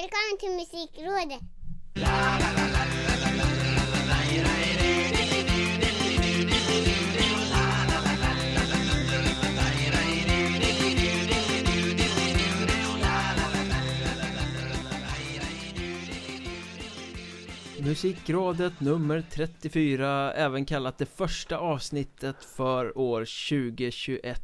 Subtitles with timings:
[0.00, 1.40] Välkommen till Musikrådet!
[17.80, 24.42] Musikrådet nummer 34, även kallat det första avsnittet för år 2021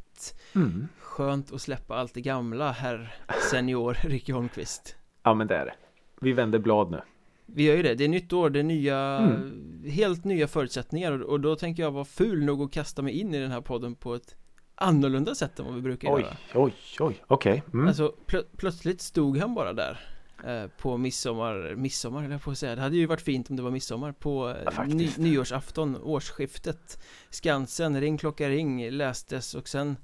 [0.55, 0.87] Mm.
[0.99, 3.15] Skönt att släppa allt det gamla, herr
[3.51, 5.73] senior Ricky Holmqvist Ja men det är det.
[6.21, 7.01] Vi vänder blad nu.
[7.45, 9.83] Vi gör ju det, det är nytt år, det är nya, Mm.
[9.87, 13.39] helt nya förutsättningar och- då tänker jag vara ful nog att kasta mig in i
[13.39, 14.35] den här podden på ett
[14.75, 17.23] annorlunda sätt än vad vi brukar Oj, göra oj, oj.
[17.27, 17.63] Okej.
[17.73, 17.87] Mm.
[17.87, 19.99] Alltså plö- plötsligt stod han bara där
[20.45, 23.61] eh, På midsommar, midsommar eller på att säga Det hade ju varit fint om det
[23.63, 29.97] var midsommar På eh, Ja, ny, nyårsafton, årsskiftet Skansen, ring klocka ring lästes och sen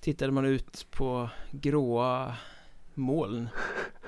[0.00, 2.34] Tittade man ut på gråa
[3.00, 3.48] moln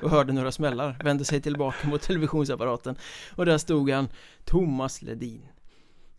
[0.03, 2.97] Och hörde några smällar Vände sig tillbaka mot televisionsapparaten
[3.37, 4.09] Och där stod han
[4.45, 5.43] Thomas Ledin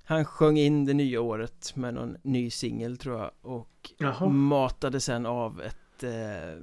[0.03, 4.30] Han sjöng in det nya året med någon ny singel tror jag Och Jaha.
[4.30, 6.62] matade sen av ett eh,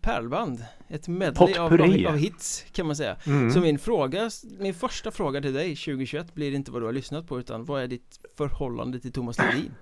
[0.00, 1.72] pärlband Ett medley av,
[2.06, 3.50] av hits kan man säga Mm.
[3.50, 7.26] Så min fråga, min första fråga till dig 2021 blir inte vad du har lyssnat
[7.26, 9.74] på utan vad är ditt förhållande till Thomas Ledin?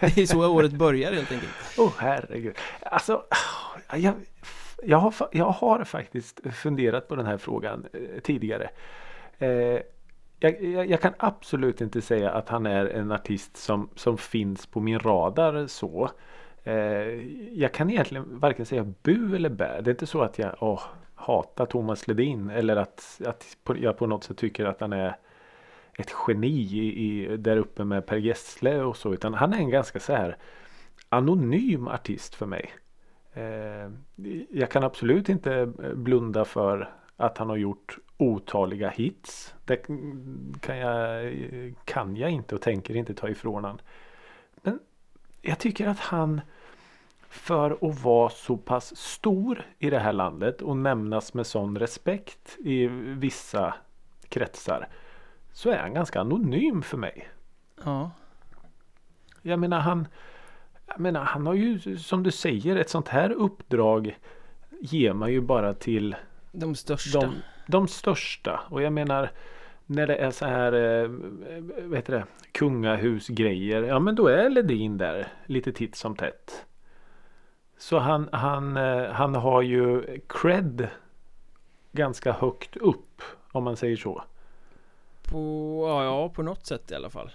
[0.00, 2.56] Det är så året börjar helt enkelt Åh herregud.
[2.80, 3.22] Alltså,
[3.92, 4.14] jag,
[4.82, 8.70] jag, har, jag har faktiskt funderat på den här frågan eh, tidigare.
[9.38, 9.80] Eh,
[10.40, 14.66] jag, jag, jag kan absolut inte säga att han är en artist som, som finns
[14.66, 16.10] på min radar så.
[16.64, 16.74] Eh,
[17.52, 19.80] jag kan egentligen varken säga bu eller bä.
[19.80, 20.82] Det är inte så att jag åh,
[21.14, 25.16] hatar Thomas Ledin eller att, att jag på något sätt tycker att han är
[25.98, 29.14] ett geni i, i, där uppe med Per Gessle och så.
[29.14, 30.36] Utan han är en ganska så här
[31.08, 32.70] anonym artist för mig.
[33.32, 33.90] Eh,
[34.50, 39.54] jag kan absolut inte eh, blunda för att han har gjort otaliga hits.
[39.64, 39.76] Det
[40.60, 41.34] kan jag,
[41.84, 43.80] kan jag inte och tänker inte ta ifrån han.
[44.62, 44.78] Men
[45.42, 46.40] jag tycker att han
[47.28, 52.56] för att vara så pass stor i det här landet och nämnas med sån respekt
[52.58, 53.74] i vissa
[54.28, 54.88] kretsar
[55.56, 57.28] så är han ganska anonym för mig.
[57.84, 58.10] Ja,
[59.42, 60.08] Jag menar han
[60.86, 64.18] Jag menar han har ju som du säger ett sånt här uppdrag
[64.80, 66.16] Ger man ju bara till
[66.52, 67.20] de största.
[67.20, 67.34] de,
[67.66, 68.60] de största.
[68.68, 69.30] Och jag menar
[69.86, 71.08] När det är så här eh,
[71.82, 76.66] Vad heter det Kungahusgrejer Ja men då är Ledin där lite titt som tätt.
[77.78, 80.88] Så han, han, eh, han har ju cred
[81.92, 83.22] Ganska högt upp
[83.52, 84.22] Om man säger så
[85.30, 87.30] på, ja, ja, på något sätt i alla fall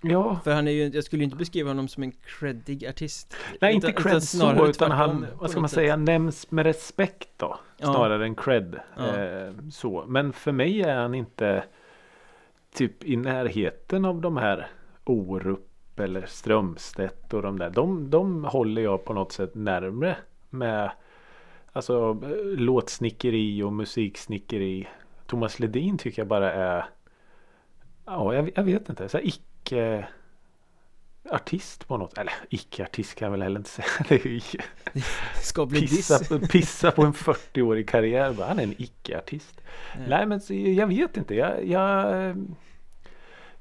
[0.00, 3.34] Ja För han är ju, jag skulle ju inte beskriva honom som en creddig artist
[3.60, 5.74] Nej inte Utan- cred utan så utan han, vad ska man sätt.
[5.74, 7.58] säga, nämns med respekt då.
[7.78, 7.86] Ja.
[7.86, 8.80] Snarare än cred.
[8.96, 9.16] Ja.
[9.22, 10.04] Eh, så.
[10.08, 11.64] Men för mig är han inte
[12.74, 14.66] typ i närheten av de här
[15.04, 17.70] Orup eller Strömstedt och de där.
[17.70, 20.16] De, de håller jag på något sätt närmre
[20.50, 20.90] med
[21.72, 24.88] alltså eh, låtsnickeri och musiksnickeri.
[25.26, 26.84] Thomas Ledin tycker jag bara är
[28.06, 29.08] Ja, jag, jag vet inte.
[29.08, 30.06] Så icke
[31.30, 32.18] artist på något.
[32.18, 33.88] Eller icke-artist kan jag väl heller inte säga.
[34.08, 34.40] Det ju
[35.42, 38.32] Ska bli pissa, diss pissa på en 40-årig karriär.
[38.32, 39.60] Bara, Han är en icke-artist.
[40.08, 41.34] Nej men så, jag vet inte.
[41.34, 42.06] Jag, jag,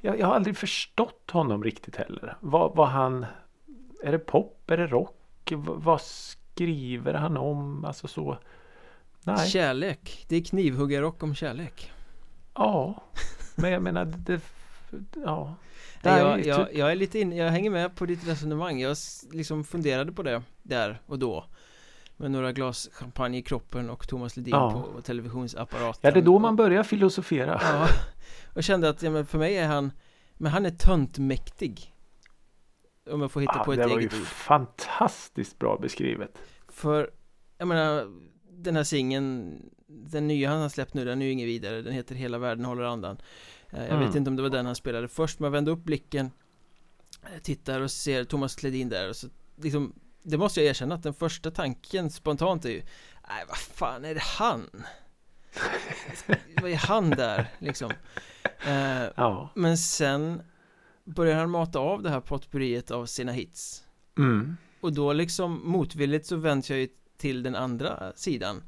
[0.02, 2.38] jag, jag har aldrig förstått honom riktigt heller.
[2.40, 3.26] Vad, vad han...
[4.04, 4.72] Är det pop?
[4.72, 5.52] Är det rock?
[5.52, 7.86] V, vad skriver han om?
[7.86, 8.38] Alltså så.
[9.24, 9.48] Nej.
[9.48, 11.92] Kärlek, det är knivhuggarrock om kärlek
[12.54, 13.04] Ja.
[13.56, 14.42] Men jag menar det...
[15.26, 15.56] Ja.
[16.04, 18.80] Nej, jag, Nej, jag, typ- jag är lite in, jag hänger med på ditt resonemang
[18.82, 18.98] Jag
[19.32, 21.46] liksom funderade på det där och då
[22.18, 24.86] Med några glas champagne i kroppen och Thomas Ledin Ja.
[24.96, 27.60] på televisionsapparaten Ja det är då man börjar filosofera.
[27.64, 27.88] Ja,
[28.54, 29.92] och kände att ja, men för mig är han
[30.34, 31.94] Men han är töntmäktig
[33.12, 36.38] Om jag får hitta Ah, på ett det var ju eget ord fantastiskt bra beskrivet.
[36.68, 37.12] För,
[37.58, 38.08] jag menar
[38.50, 41.94] Den här singeln Den nya han har släppt nu, den är ju ingen vidare Den
[41.94, 43.18] heter Hela världen håller andan
[43.70, 44.06] Eh, Jag Mm.
[44.08, 46.32] vet inte om det var den han spelade först Men jag vände upp blicken
[47.24, 49.94] eh, Tittar och ser Thomas Ledin där och så liksom
[50.24, 52.82] Det måste jag erkänna att den första tanken spontant är ju
[53.30, 54.70] Nej vad fan är det han?
[56.62, 57.92] vad är han där liksom?
[58.68, 59.50] Eh, Ja.
[59.56, 60.42] men sen
[61.04, 63.82] börjar han mata av det här potpurriet av sina hits
[64.18, 64.58] Mm.
[64.82, 68.64] Och då liksom motvilligt så vänder jag ju till den andra sidan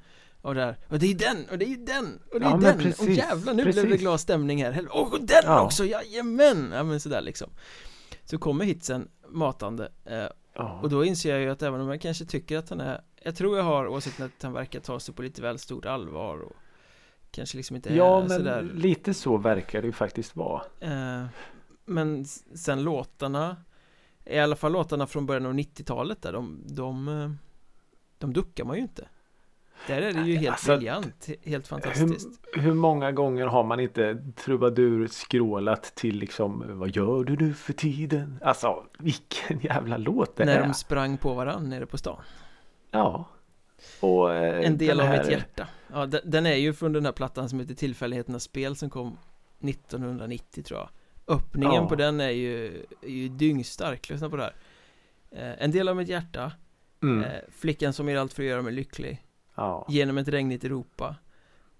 [0.48, 2.76] Och där, och det är den, och det är den, och det är Ja, den,
[2.76, 4.02] och precis, jävlar nu blev det precis.
[4.02, 5.62] glad stämning här, och den Ja.
[5.62, 6.72] också, jajamän!
[6.74, 7.50] Ja men sådär liksom
[8.24, 10.80] Så kommer hitsen matande eh, Ja.
[10.84, 13.36] Och då inser jag ju att även om jag kanske tycker att han är Jag
[13.36, 16.54] tror jag har åsikten att han verkar ta sig på lite väl stort allvar och
[17.32, 20.62] Kanske liksom inte är Ja, men sådär lite så verkar det ju faktiskt vara.
[20.80, 21.26] eh,
[21.86, 23.58] Men sen låtarna
[24.26, 27.32] I alla fall låtarna från början av 90-talet där de, de eh,
[28.18, 29.08] De duckar man ju inte
[29.88, 33.64] Där är det ju helt Alltså, briljant, he- helt fantastiskt Hur, hur många gånger har
[33.64, 38.40] man inte trubadur skrålat till liksom Vad gör du nu för tiden?
[38.44, 40.64] Alltså vilken jävla låt det När är.
[40.68, 42.22] de sprang på varann nere på stan
[42.92, 43.26] Ja.
[44.00, 46.94] Och, eh, En del den av här- mitt hjärta Ja, den, den är ju från
[46.94, 49.18] den här plattan som heter Tillfälligheternas spel som kom
[49.60, 50.90] 1990 tror jag
[51.38, 51.90] Öppningen Ja.
[51.90, 54.54] på den är ju, är ju dyngstark, lyssna på det här
[55.32, 56.52] eh, En del av mitt hjärta
[57.04, 57.24] Mm.
[57.24, 59.24] eh, Flickan som gör allt för att göra mig lycklig
[59.58, 59.86] Ja.
[59.90, 61.16] Genom ett regnigt Europa.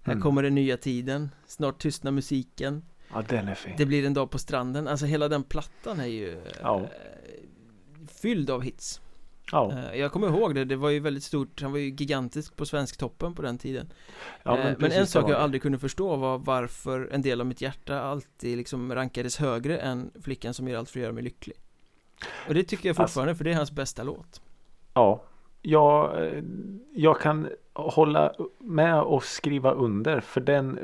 [0.02, 0.22] Här Mm.
[0.22, 1.30] kommer den nya tiden.
[1.46, 2.84] Snart tystnar musiken.
[3.12, 3.74] Ja, den är fin.
[3.76, 4.88] Det blir en dag på stranden.
[4.88, 6.86] Alltså hela den plattan är ju eh, Ja.
[8.08, 9.00] Fylld av hits.
[9.52, 11.62] Ja, Eh, Jag kommer ihåg det, det var ju väldigt stort.
[11.62, 13.92] Han var ju gigantisk på Svensktoppen på den tiden.
[14.42, 17.60] Ja Eh, men, en sak jag aldrig kunde förstå var varför en del av mitt
[17.60, 21.56] hjärta alltid liksom rankades högre än Flickan som gör allt för att göra mig lycklig.
[22.48, 24.40] Och det tycker jag Alltså- fortfarande för det är hans bästa låt.
[24.94, 25.22] Ja,
[25.62, 26.12] jag,
[26.94, 27.48] jag kan
[27.82, 30.78] hålla med och skriva under för den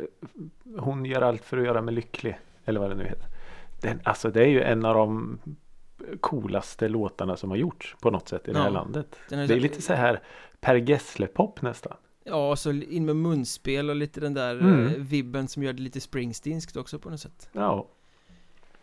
[0.79, 3.27] Hon gör allt för att göra mig lycklig Eller vad det nu heter
[3.81, 5.39] den, Alltså det är ju en av de
[6.21, 8.71] coolaste låtarna som har gjorts på något sätt i det här Ja.
[8.73, 10.21] landet är Det är så- lite så här
[10.61, 14.87] Per Gessle-pop nästan Ja, och så in med munspel och lite den där Mm.
[14.87, 17.87] eh, vibben som gör det lite springsteenskt också på något sätt Ja,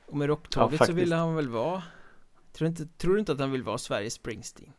[0.05, 0.97] Och med Ja, rocktåget så faktiskt.
[0.99, 1.83] ville han väl vara
[2.53, 4.73] tror, inte, tror du inte att han vill vara Sveriges Springsteen?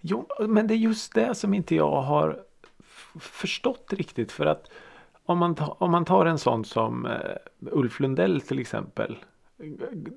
[0.00, 2.42] Jo, men det är just det som inte jag har
[3.20, 4.32] förstått riktigt.
[4.32, 4.70] För att
[5.24, 9.16] om man, ta, om man tar en sån som eh, Ulf Lundell till exempel.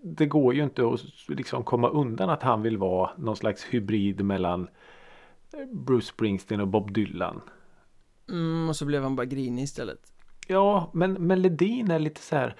[0.03, 4.25] Det går ju inte att liksom komma undan att han vill vara någon slags hybrid
[4.25, 4.67] mellan
[5.53, 7.41] eh, Bruce Springsteen och Bob Dylan.
[8.29, 10.13] Mm, och så blev han bara grinig istället
[10.47, 12.55] Ja, men melodin är lite så här.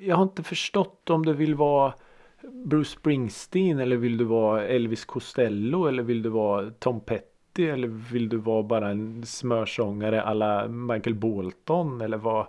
[0.00, 1.94] Jag har inte förstått om du vill vara
[2.42, 7.88] Bruce Springsteen eller vill du vara Elvis Costello eller vill du vara Tom Petty eller
[7.88, 12.46] vill du vara bara en smörsångare alla Michael Bolton eller vad?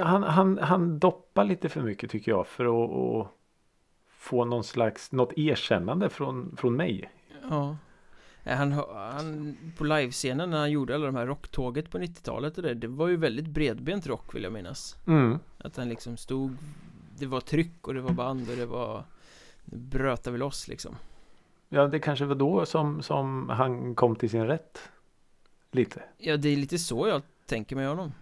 [0.00, 3.32] Han, han, han doppar lite för mycket tycker jag för att, att
[4.08, 7.10] få någon slags något erkännande från, från mig.
[7.50, 7.76] Ja
[8.54, 12.74] han, han, på livescenen när han gjorde alla de här rocktåget på 90-talet och det,
[12.74, 15.38] det var ju väldigt bredbent rock vill jag minnas Mm.
[15.58, 16.56] Att han liksom stod
[17.18, 19.04] Det var tryck och det var band och det var
[19.64, 20.96] Nu bröt vi loss liksom
[21.68, 24.78] Ja, det kanske var då som, som han kom till sin rätt.
[25.72, 26.02] Lite.
[26.18, 28.12] Ja det är lite så jag tänker med honom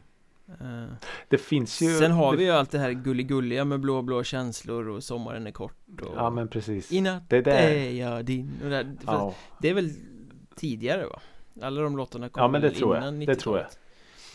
[0.60, 0.84] Eh,
[1.28, 1.98] Det finns ju.
[1.98, 5.46] Sen har det, vi ju allt det här gulligulliga med blå blå känslor och sommaren
[5.46, 6.92] är kort och Ja men precis.
[6.92, 7.52] I natt Det där.
[7.70, 8.96] är jag din och det, där.
[9.06, 9.90] Ja, det är väl
[10.54, 11.20] tidigare va?
[11.62, 13.14] Alla de låtarna kom Ja, men det tror jag.
[13.14, 13.64] Det tror jag.
[13.66, 13.78] 90-talet.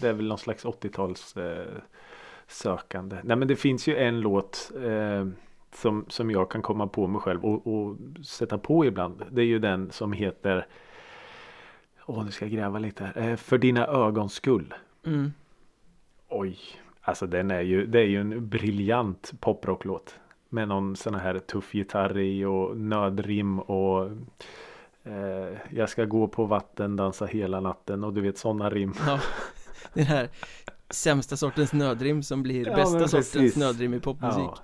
[0.02, 1.66] det är väl någon slags 80-tals eh,
[2.50, 3.18] sökande.
[3.24, 5.28] Nej men det finns ju en låt eh,
[5.74, 9.24] som, som jag kan komma på mig själv och, och sätta på ibland.
[9.32, 10.68] Det är ju den som heter
[12.06, 13.30] Åh nu ska jag gräva lite här.
[13.30, 14.74] Eh, För dina ögons skull.
[15.06, 15.34] mm.
[16.30, 16.58] Oj.
[17.02, 20.20] Alltså den är ju, det är ju en briljant poprocklåt.
[20.50, 24.12] Med någon sån här tuff gitarr i och nödrim och
[25.04, 28.94] eh, Jag ska gå på vatten, dansa hela natten och du vet sådana rim.
[29.08, 29.20] Ja,
[29.94, 30.30] den här
[30.90, 34.42] sämsta sortens nödrim som blir Ja, bästa sortens nödrim i popmusik.
[34.42, 34.64] Ja,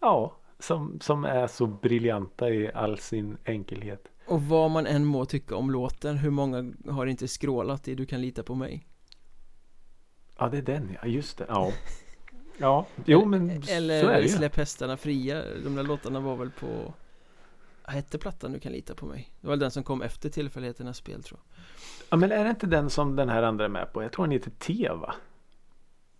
[0.00, 4.08] ja som, som är så briljanta i all sin enkelhet.
[4.26, 8.06] Och vad man än må tycka om låten, hur många har inte skrålat i Du
[8.06, 8.86] kan lita på mig?
[10.38, 11.46] Ja, det är den ja, just det.
[11.48, 11.72] Ja,
[12.58, 12.86] ja.
[13.04, 14.28] jo men så är det Eller ju.
[14.28, 16.94] Släpp hästarna fria, de där låtarna var väl på
[17.86, 19.32] Vad hette plattan Du kan lita på mig?
[19.40, 21.64] Det var väl den som kom efter Tillfälligheternas spel tror jag
[22.10, 24.02] Ja, men är det inte den som den här andra är med på?
[24.02, 25.14] Jag tror den heter T va?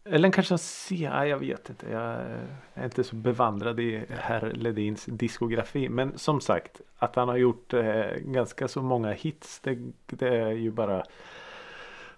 [0.05, 1.91] Eller den kanske har C, ja, jag vet inte.
[1.91, 2.21] Jag
[2.75, 5.89] är inte så bevandrad i herr Ledins diskografi.
[5.89, 10.51] Men som sagt, att han har gjort eh, ganska så många hits, det, det är
[10.51, 11.05] ju bara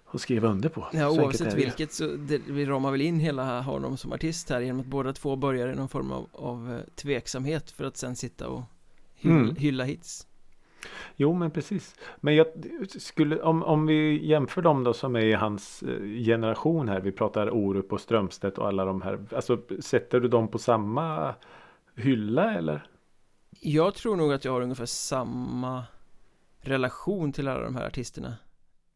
[0.05, 0.87] att skriva under på.
[0.93, 4.59] Ja Så oavsett vilket så det, vi ramar väl in hela honom som artist här
[4.61, 8.15] genom att båda två börjar i någon form av, av eh, tveksamhet för att sen
[8.15, 8.63] sitta och
[9.15, 9.55] hylla, Mm.
[9.55, 10.27] hylla hits
[11.15, 11.95] Jo men precis.
[12.17, 12.47] Men jag
[12.87, 16.99] skulle, om, om vi jämför dem då som är i hans eh, generation här.
[16.99, 19.19] Vi pratar Orup och Strömstedt och alla de här.
[19.35, 21.35] Alltså sätter du dem på samma
[21.95, 22.87] hylla eller?
[23.61, 25.83] Jag tror nog att jag har ungefär samma
[26.59, 28.33] relation till alla de här artisterna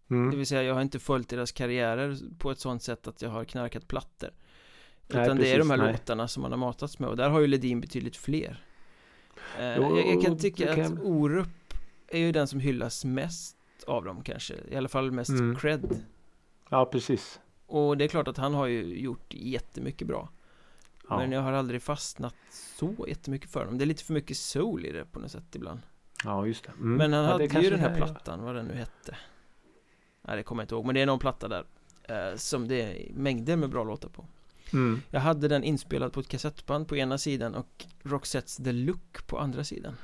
[0.07, 0.37] Det Mm.
[0.37, 3.43] vill säga jag har inte följt deras karriärer på ett sånt sätt att jag har
[3.43, 4.29] knarkat plattor
[5.07, 5.91] Nej, Utan det är precis, de här nej.
[5.91, 8.63] låtarna som man har matats med och där har ju Ledin betydligt fler
[9.59, 11.47] Eh, Jo, jag, jag kan det tycka kan att Orup
[12.11, 15.55] är ju den som hyllas mest av dem kanske I alla fall mest Mm.
[15.55, 15.99] cred
[16.69, 17.39] Ja, precis.
[17.65, 20.29] Och det är klart att han har ju gjort jättemycket bra
[21.09, 21.17] Ja.
[21.17, 22.35] Men jag har aldrig fastnat
[22.79, 25.55] så jättemycket för dem Det är lite för mycket soul i det på något sätt
[25.55, 25.79] ibland
[26.23, 26.71] Ja, just det.
[26.71, 26.93] Mm.
[26.95, 29.17] Men han ja, hade ju den här är- plattan, vad den nu hette
[30.21, 31.65] Nej det kommer jag inte ihåg, men det är någon platta där
[32.03, 34.25] eh, Som det är mängder med bra låtar på
[34.73, 35.01] Mm.
[35.09, 39.39] Jag hade den inspelad på ett kassettband på ena sidan och Roxettes The Look på
[39.39, 39.95] andra sidan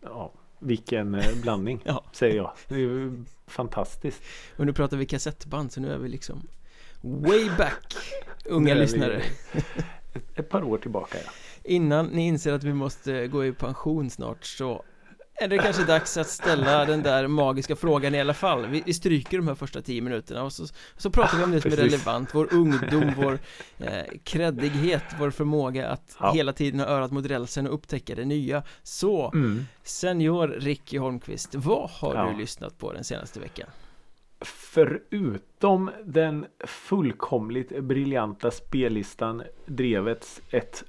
[0.00, 2.04] Ja, vilken eh, blandning, Ja.
[2.12, 2.52] säger jag.
[2.68, 4.22] Det är ju fantastiskt.
[4.56, 6.46] Och nu pratar vi kassettband så nu är vi liksom
[7.00, 7.94] Way back
[8.44, 9.22] Unga lyssnare
[10.34, 11.30] ett par år tillbaka, ja.
[11.64, 14.84] Innan ni inser att vi måste gå i pension snart så
[15.34, 18.94] är det kanske dags att ställa den där magiska frågan i alla fall Vi, vi
[18.94, 21.76] stryker de här första tio minuterna och så, så pratar vi om det som är
[21.76, 23.38] relevant Vår ungdom, vår
[23.78, 26.32] eh, kreddighet, vår förmåga att Ja.
[26.32, 29.66] hela tiden ha örat mot rälsen och upptäcka det nya Så, Mm.
[29.82, 32.30] senior Ricky Holmqvist, vad har Ja.
[32.32, 33.68] du lyssnat på den senaste veckan?
[34.44, 40.40] Förutom den fullkomligt briljanta spellistan Drevets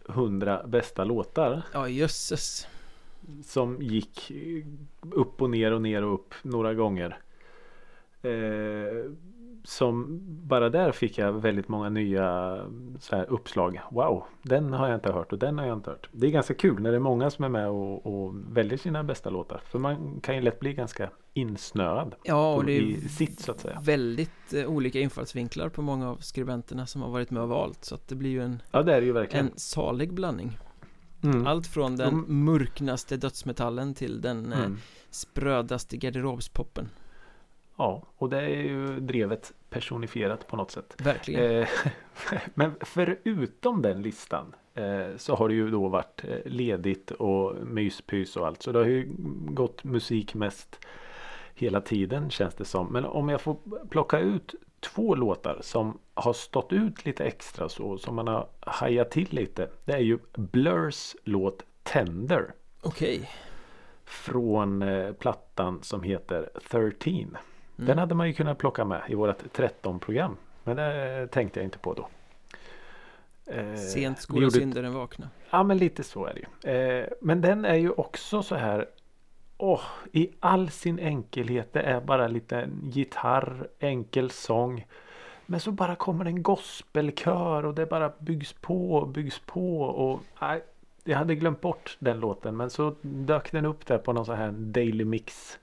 [0.10, 2.68] 100 bästa låtar Ja, jösses
[3.44, 4.32] som gick
[5.12, 7.18] upp och ner och ner och upp några gånger.
[8.22, 9.12] Eh,
[9.65, 12.58] som bara där fick jag väldigt många nya
[13.27, 13.80] uppslag.
[13.92, 16.10] Wow, den har jag inte hört och den har jag inte hört.
[16.12, 19.03] Det är ganska kul när det är många som är med och, och väljer sina
[19.03, 19.62] bästa låtar.
[19.65, 23.60] För man kan ju lätt bli ganska insnöad Ja, och det är sitt så att
[23.60, 23.82] säga.
[23.84, 27.96] väldigt eh, olika infallsvinklar på många av skribenterna som har varit med och valt Så
[27.96, 29.46] att det blir ju en, Ja, det är det ju verkligen.
[29.46, 30.58] en salig blandning
[31.24, 31.48] Mm.
[31.48, 32.44] Allt från den Mm.
[32.46, 34.77] mörknaste dödsmetallen till den eh, Mm.
[35.10, 36.89] sprödaste garderobspoppen
[37.77, 40.96] Ja, och det är ju drevet personifierat på något sätt.
[40.98, 41.68] Verkligen Eh,
[42.53, 48.38] men förutom den listan eh, så har det ju då varit eh, ledigt och myspys
[48.38, 48.62] och allt.
[48.63, 49.10] Så det har ju
[49.48, 50.80] gått musik mest
[51.56, 52.88] hela tiden känns det som.
[52.88, 53.58] Men om jag får
[53.90, 59.12] plocka ut två låtar som har stått ut lite extra så som man har hajat
[59.12, 59.70] till lite.
[59.86, 63.30] Det är ju Blurs låt Tender Okej
[64.06, 67.14] från eh, plattan som heter 13.
[67.14, 67.38] Mm.
[67.76, 70.38] Den hade man ju kunnat plocka med i vårt 13-program.
[70.64, 72.08] Men det tänkte jag inte på då.
[73.46, 76.72] Eh, Sent skola gjorde- syndaren vakna Ja men lite så är det ju.
[76.72, 78.86] Eh, men den är ju också så här
[79.63, 81.74] oh, i all sin enkelhet.
[81.74, 84.86] Det är bara lite gitarr, enkel sång.
[85.46, 89.82] Men så bara kommer en gospelkör och det bara byggs på och byggs på.
[89.82, 90.63] Och, nej,
[91.03, 94.38] jag hade glömt bort den låten men så dök den upp där på någon sån
[94.38, 95.60] här Daily Mix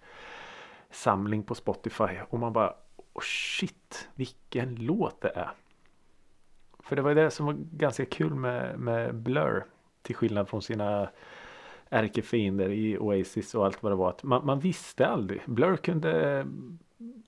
[0.90, 2.74] samling på Spotify och man bara
[3.12, 5.50] oh shit vilken låt det är.
[6.78, 9.64] För det var ju det som var ganska kul med, med Blur
[10.02, 11.08] till skillnad från sina
[11.90, 14.08] ärkefiender i Oasis och allt vad det var.
[14.10, 15.40] Att man, man visste aldrig.
[15.46, 16.46] Blur kunde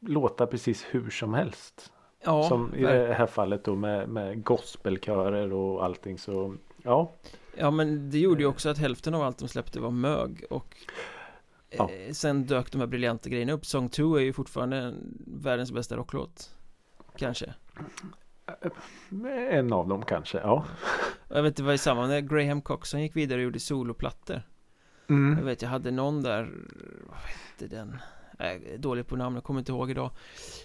[0.01, 1.93] låta precis hur som helst.
[2.25, 6.19] Ja, som i det här fallet då med, med gospelkörer och allting.
[6.19, 7.13] Så ja,
[7.57, 10.77] ja men det gjorde ju också att hälften av allt de släppte var mög och
[11.77, 11.91] Ja.
[11.91, 15.73] eh, Sen dök de här briljanta grejerna upp Song 2 är ju fortfarande en- världens
[15.73, 16.55] bästa rocklåt
[17.17, 17.55] Kanske
[19.51, 20.39] en av dem kanske.
[20.39, 20.65] Ja.
[21.29, 24.43] Jag vet inte vad i samband med Graham Coxon gick vidare och gjorde soloplattor
[25.13, 25.45] Jag Mm.
[25.45, 26.51] vet jag hade någon där
[27.09, 27.97] Vad hette den?
[28.39, 30.11] Jag är dålig på namn, jag kommer inte ihåg idag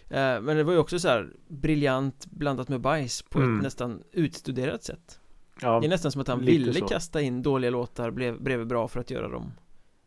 [0.09, 3.57] eh, Men det var ju också så här Briljant blandat med bajs på Mm.
[3.57, 5.19] ett nästan utstuderat sätt
[5.61, 6.87] Ja, Det är nästan som att han ville så.
[6.87, 9.51] kasta in dåliga låtar blev, bredvid bra för att göra dem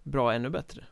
[0.03, 0.85] bra ännu bättre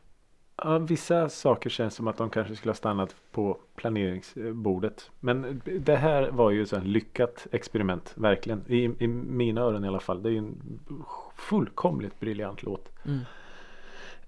[0.63, 5.11] Ja, vissa saker känns som att de kanske skulle ha stannat på planeringsbordet.
[5.19, 8.63] Men det här var ju ett lyckat experiment, verkligen.
[8.67, 10.23] I, I mina öron i alla fall.
[10.23, 10.79] Det är ju en
[11.35, 12.89] fullkomligt briljant låt.
[13.05, 13.19] mm.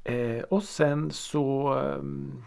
[0.03, 2.43] Eh, och sen så ehm,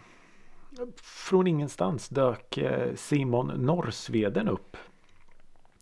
[1.01, 4.77] från ingenstans dök eh, Simon Norrsveden upp.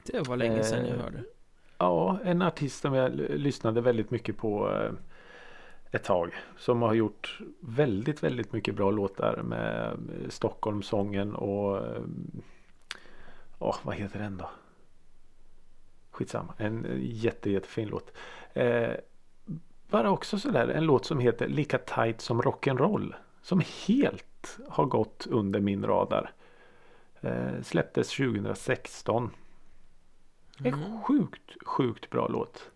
[0.03, 1.23] Det var länge sedan jag Eh, hörde
[1.77, 4.91] Ja, en artist som jag lyssnade väldigt mycket på eh,
[5.91, 6.33] ett tag.
[6.57, 12.03] Som har gjort väldigt, väldigt mycket bra låtar med eh, Stockholmssången och eh,
[13.59, 14.49] Åh, vad heter den då?
[16.11, 18.11] Skitsamma, en eh, jätte, jättefin låt.
[19.93, 23.13] Bara också sådär en låt som heter Lika tight som rock'n'roll.
[23.41, 26.31] Som helt har gått under min radar.
[27.21, 29.29] Eh, släpptes 2016.
[30.57, 31.01] En Mm.
[31.01, 32.71] sjukt, sjukt bra låt.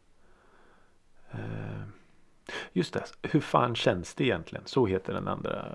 [1.32, 1.40] Eh,
[2.74, 4.64] Just det, Hur fan känns det egentligen?
[4.66, 5.66] Så heter den andra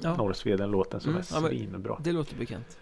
[0.00, 0.16] Ja.
[0.16, 1.96] Norrsveden-låten som Mm, är ja, svinbra.
[2.04, 2.78] Det låter bekant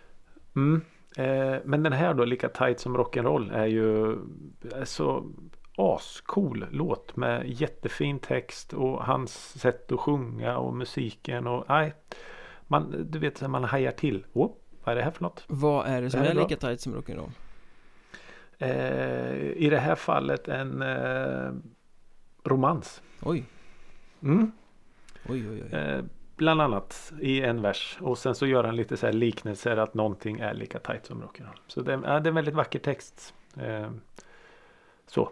[0.57, 0.81] Mm.
[1.17, 4.17] Eh, men den här då, lika tight som rock'n'roll är ju
[4.85, 5.27] så
[5.79, 11.95] ascool låt med jättefin text och hans sätt att sjunga och musiken och nej.
[12.67, 14.27] Man, du vet, man hajar till.
[14.33, 14.53] Oh,
[14.85, 15.45] vad är det här för något?
[15.47, 17.31] Vad är det som Det är är lika tight som rock'n'roll?
[18.59, 21.53] Eh, I det här fallet en eh,
[22.45, 23.03] romans.
[23.23, 23.45] Oj,
[24.23, 24.53] Mm.
[25.29, 25.79] oj, oj, oj.
[25.79, 26.05] Eh,
[26.37, 27.99] bland annat i en vers.
[28.01, 31.23] Och sen så gör han lite så här liknelser att någonting är lika tight som
[31.23, 31.59] rock'n'roll.
[31.67, 33.35] Så det, ja, det är en väldigt vacker text.
[33.57, 33.91] Eh,
[35.07, 35.31] så.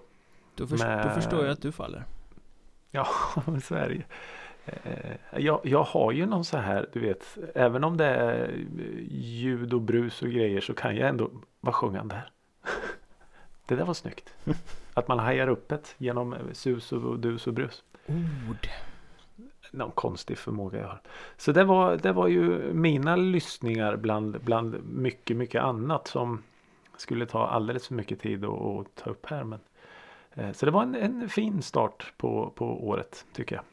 [0.56, 2.04] Då, först, då med- förstår jag att du faller.
[2.90, 3.06] Ja,
[3.46, 4.02] men så är det ju.
[4.66, 8.54] Eh, jag, jag har ju någon så här, du vet, även om det är
[9.10, 12.30] ljud och brus och grejer så kan jag ändå, vad sjöng han där?
[13.66, 14.34] Det där var snyggt.
[14.94, 17.84] Att man hajar upp ett genom sus och dus och brus.
[18.06, 18.68] Ord.
[19.70, 21.00] Någon konstig förmåga jag har.
[21.36, 26.42] Så det var, det var ju mina lyssningar bland, bland mycket, mycket annat som
[26.96, 29.44] skulle ta alldeles för mycket tid att, att ta upp här.
[29.44, 29.75] Men, eh,
[30.52, 33.64] så det var en, en fin start på, på året tycker jag.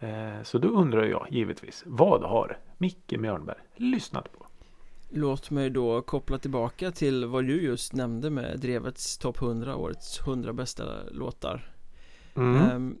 [0.00, 4.46] Eh, så då undrar jag givetvis, vad har Micke Mjörnberg lyssnat på?
[5.10, 10.20] Låt mig då koppla tillbaka till vad du just nämnde med Drevets topp 100, årets
[10.20, 11.70] 100 bästa låtar.
[12.36, 12.98] Ehm,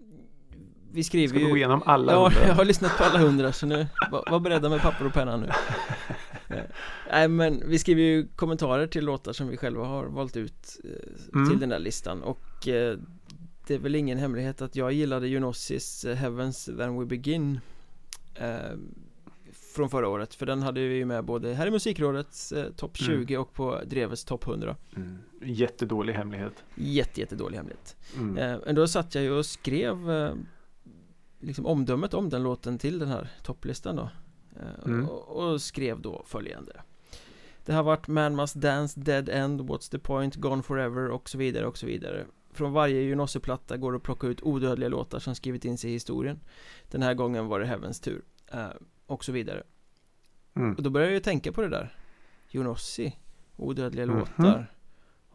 [0.92, 2.46] vi skriver Ska ju gå igenom alla Ja, hundra?
[2.46, 5.36] jag har lyssnat på alla hundra så nu, var, var beredda med papper och penna
[5.36, 5.50] nu
[6.48, 6.62] Eh,
[7.10, 11.34] Nej men vi skriver ju kommentarer till låtar som vi själva har valt ut eh,
[11.34, 11.50] Mm.
[11.50, 12.98] till den där listan och eh,
[13.66, 17.60] det är väl ingen hemlighet att jag gillade Junossis eh, Heavens Then We Begin
[18.34, 18.56] eh,
[19.74, 22.96] från förra året för den hade vi ju med både här i musikrådets eh, topp
[23.08, 23.20] Mm.
[23.26, 25.18] 20 och på Drevets topp 100 Mm.
[25.42, 26.64] Jättedålig hemlighet.
[26.74, 28.36] Jätte, jättedålig hemlighet Mm.
[28.38, 30.10] Eh, Men då satt jag ju och skrev
[31.40, 34.08] liksom omdömet om den låten till den här topplistan då
[34.56, 35.08] Eh, Mm.
[35.08, 36.72] och, och skrev då följande
[37.64, 41.38] Det har varit Man Must Dance, Dead End, What's the Point, Gone Forever och så
[41.38, 45.34] vidare och så vidare Från varje Junossi-platta går det att plocka ut odödliga låtar som
[45.34, 46.40] skrivit in sig i historien
[46.90, 48.66] Den här gången var det Heavens tur eh,
[49.06, 49.62] Och så vidare
[50.54, 50.74] Mm.
[50.74, 51.94] Och då började jag ju tänka på det där
[52.50, 53.16] Junossi,
[53.56, 54.18] odödliga Mhm.
[54.18, 54.72] låtar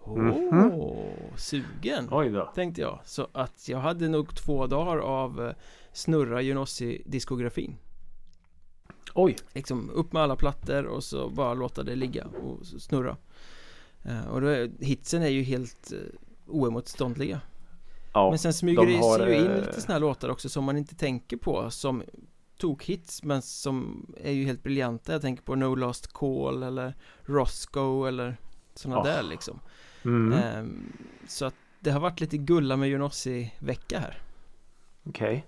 [0.07, 0.71] Åh, Mhm.
[1.37, 2.07] sugen!
[2.11, 2.51] Oj då.
[2.55, 5.53] Tänkte jag, så att jag hade nog två dagar av eh,
[5.95, 7.75] snurra Junossi-diskografin
[9.13, 9.35] Oj.
[9.53, 13.17] Liksom upp med alla plattor och så bara låta det ligga och snurra
[14.07, 15.99] Eh, Och då hitsen är ju helt uh,
[16.47, 17.41] oemotståndliga
[18.13, 18.29] Ja.
[18.29, 20.49] Men sen smyger de det har, sig ju in eh, lite såna här låtar också
[20.49, 22.03] som man inte tänker på som
[22.57, 26.93] tokhits men som är ju helt briljanta Jag tänker på No Lost Call eller
[27.25, 28.37] Roscoe eller
[28.75, 29.03] såna Ja.
[29.03, 29.59] där liksom
[30.03, 30.33] Mm.
[30.33, 30.93] Ehm,
[31.27, 34.17] Så att det har varit lite gulla med Junossi-vecka här
[35.03, 35.45] Okej.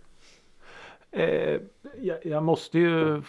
[1.18, 1.62] Eh,
[2.02, 3.22] jag, jag måste ju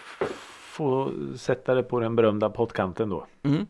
[0.75, 3.27] få sätta det på den berömda pottkanten då.
[3.43, 3.67] mm.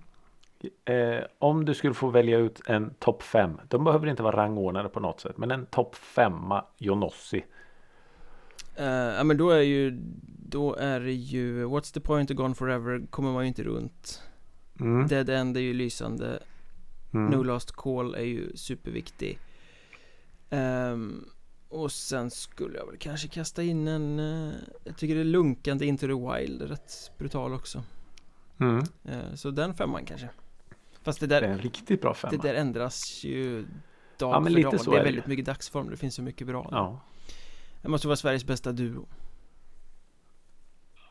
[0.85, 3.61] Eh, om du skulle få välja ut en topp fem.
[3.69, 5.39] De behöver inte vara rangordnade på något sätt.
[5.39, 7.45] Men en topp femma Jonossi.
[8.77, 9.99] Eh, Ja men då är ju
[10.49, 14.23] Då är det ju What's the point of Gone Forever kommer man ju inte runt
[14.81, 15.07] Mm.
[15.07, 16.43] Dead End är ju lysande
[17.15, 17.31] Mm.
[17.31, 19.39] No Last Call är ju superviktig
[20.51, 21.25] Ehm,
[21.69, 24.55] Och sen skulle jag väl kanske kasta in en eh,
[24.85, 27.83] Jag tycker det är lunkande Into the Wild rätt brutal också
[28.61, 28.85] Mm.
[29.05, 30.29] Eh, Så den femman kanske
[31.03, 32.31] Fast det Det är där, en riktigt bra femma.
[32.31, 33.67] det där ändras ju
[34.19, 35.29] Dag Ja, men för lite dag så Det är är det väldigt ju.
[35.29, 37.01] mycket dagsform Det finns så mycket bra Ja.
[37.83, 39.07] Det måste vara Sveriges bästa duo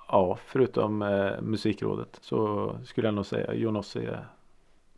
[0.08, 4.28] ja, förutom eh, musikrådet så skulle jag nog säga Jonossi är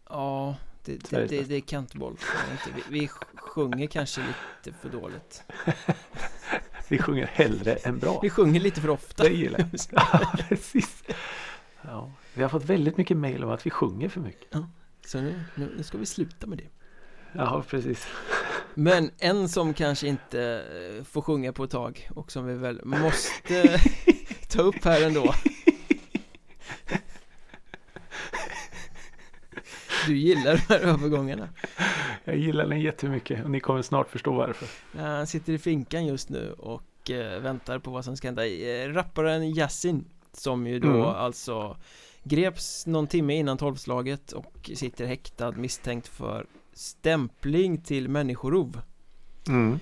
[0.09, 0.55] Ja,
[0.89, 2.17] det, det, det, det är kantboll.
[2.75, 5.43] Vi, vi sjunger kanske lite för dåligt.
[6.87, 8.19] Vi sjunger hellre än bra.
[8.21, 9.23] Vi sjunger lite för ofta.
[9.23, 9.69] Det gillar jag.
[9.91, 11.03] Ja, precis.
[11.81, 14.57] Ja, vi har fått väldigt mycket mejl om att vi sjunger för mycket.
[15.05, 16.67] Så nu, nu, nu ska vi sluta med det.
[17.33, 18.07] Ja, precis.
[18.73, 20.63] Men en som kanske inte
[20.97, 23.81] eh, får sjunga på ett tag och som vi väl måste
[24.49, 25.33] ta upp här ändå.
[30.09, 31.49] Du gillar de här övergångarna.
[32.23, 34.67] Jag gillar den jättemycket och ni kommer snart förstå varför.
[34.99, 38.47] Han sitter i finkan just nu och eh, väntar på vad som ska hända.
[38.47, 41.01] Eh, rapparen Yasin som ju då Mm.
[41.01, 41.77] alltså
[42.23, 48.81] greps någon timme innan tolvslaget och sitter häktad misstänkt för stämpling till människorov.
[49.47, 49.79] Mm.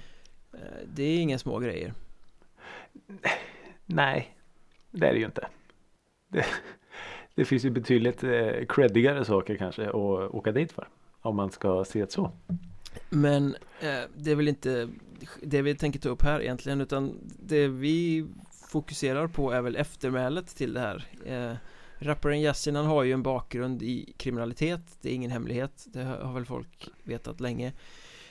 [0.53, 0.59] Eh,
[0.95, 1.93] Det är inga små grejer.
[3.85, 4.35] Nej,
[4.91, 5.47] det är det ju inte.
[6.27, 6.45] Det,
[7.37, 9.95] det finns ju betydligt eh, creddigare saker kanske att
[10.33, 10.87] åka dit för.
[11.21, 12.31] Om man ska se det så.
[13.09, 14.89] Men eh, det är väl inte
[15.41, 18.25] det vi tänker ta upp här egentligen utan det vi
[18.69, 21.05] fokuserar på är väl eftermälet till det här.
[21.25, 21.57] Eh,
[21.99, 26.33] rapparen han har ju en bakgrund i kriminalitet, det är ingen hemlighet, det har har
[26.33, 27.67] väl folk vetat länge.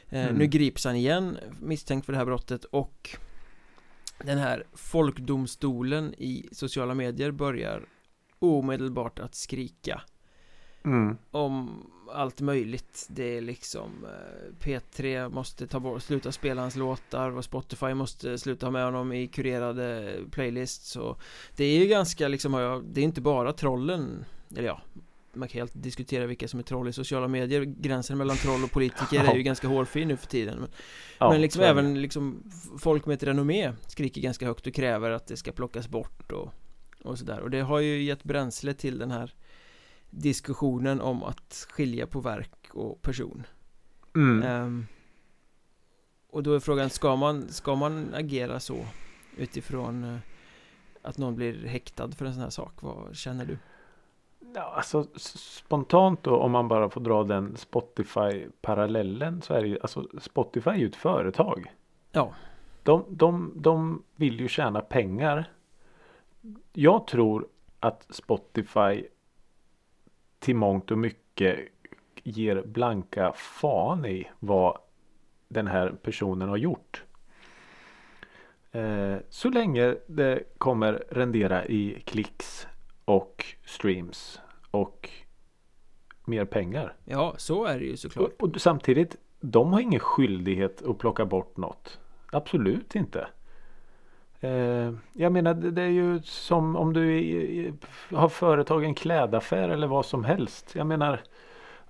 [0.09, 0.35] Eh, Mm.
[0.35, 3.17] Nu grips han igen misstänkt för det här brottet och
[4.25, 7.83] den här folkdomstolen i sociala medier börjar
[8.39, 10.03] omedelbart att skrika.
[10.85, 11.17] Mm.
[11.31, 13.07] om allt möjligt.
[13.09, 18.39] Det är liksom eh, P3 måste ta bort, sluta spela hans låtar och Spotify måste
[18.39, 21.21] sluta med honom i kurerade playlists och
[21.57, 24.81] Det är ju ganska liksom, det är inte bara trollen Eller ja
[25.33, 27.63] Man kan helt diskutera vilka som är troll i sociala medier.
[27.63, 30.59] Gränsen mellan troll och politiker är ju ganska hårfin nu för tiden.
[30.61, 30.69] Men,
[31.19, 32.43] Ja, men liksom även liksom
[32.79, 36.53] folk med ett renommé skriker ganska högt och kräver att det ska plockas bort och,
[37.07, 39.35] och sådär och det har ju gett bränsle till den här
[40.11, 43.45] diskussionen om att skilja på verk och person
[44.17, 44.43] Mm.
[44.43, 44.87] Ehm,
[46.31, 48.77] och då är frågan, ska man, ska man agera så
[49.37, 50.19] utifrån eh,
[51.03, 52.73] att någon blir häktad för en sån här sak?
[52.83, 53.59] Vad känner du?
[54.55, 59.79] Ja, alltså spontant då om man bara får dra den Spotify-parallellen så är det ju
[59.81, 61.73] alltså Spotify är ju ett företag.
[62.13, 62.35] Ja.
[62.83, 65.51] De, de, de vill ju tjäna pengar.
[66.73, 67.49] Jag tror
[67.81, 69.05] att Spotify
[70.39, 71.59] till mångt och mycket
[72.23, 74.79] ger blanka fan i vad
[75.49, 77.05] den här personen har gjort.
[78.73, 82.67] Eh, så länge det kommer rendera i klicks
[83.05, 85.11] och streams och
[86.25, 86.97] mer pengar.
[87.05, 91.25] Ja, så är det ju såklart Och, och samtidigt, de har ingen skyldighet att plocka
[91.25, 92.01] bort något.
[92.33, 93.29] Absolut inte.
[94.41, 97.73] Eh, jag menar det, är ju som om du
[98.11, 100.75] har företag en klädaffär eller vad som helst.
[100.75, 101.21] Jag menar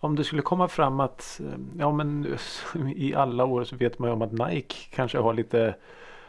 [0.00, 2.36] om det skulle komma fram att eh, ja men
[2.96, 5.74] i alla år så vet man ju om att Nike kanske har lite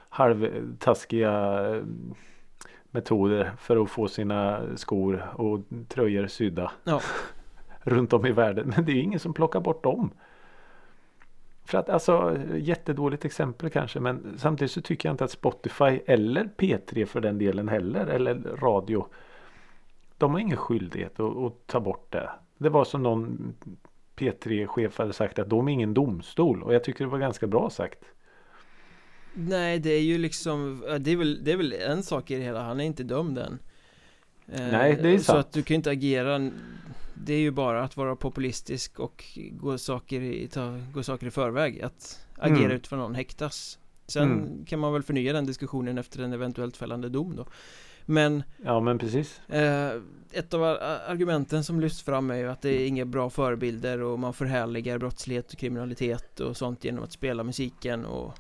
[0.10, 1.84] halvtaskiga eh,
[2.92, 7.02] metoder för att få sina skor och tröjor sydda Ja,
[7.82, 8.74] runt om i världen.
[8.76, 10.12] Men det är ju ingen som plockar bort dem.
[11.68, 16.50] För att alltså jättedåligt exempel kanske men samtidigt så tycker jag inte att Spotify eller
[16.58, 19.08] P3 för den delen heller eller radio.
[20.18, 22.30] De har ingen skyldighet att, att ta bort det.
[22.58, 23.56] Det var som någon
[24.16, 27.70] P3-chef hade sagt att de är ingen domstol och jag tycker det var ganska bra
[27.70, 28.00] sagt.
[29.34, 32.44] nej det är ju liksom det är, väl, det är väl en sak i det
[32.44, 33.60] hela, han är inte dömd än
[34.48, 35.40] Nej, det är Så sant.
[35.40, 36.52] att du kan inte agera
[37.14, 41.32] Det är ju bara att vara populistisk och gå saker i, ta, gå saker i
[41.32, 42.72] förväg Att agera Mm.
[42.72, 44.66] utifrån någon häktas Sen Mm.
[44.66, 47.46] kan man väl förnya den diskussionen efter en eventuellt fällande dom då
[48.06, 49.42] Men Ja men precis.
[49.50, 49.92] eh,
[50.32, 54.02] ett av ar- argumenten som lyfts fram är ju att det är inga bra förebilder
[54.02, 58.34] och man förhärligar brottslighet och kriminalitet och sånt genom att spela musiken och,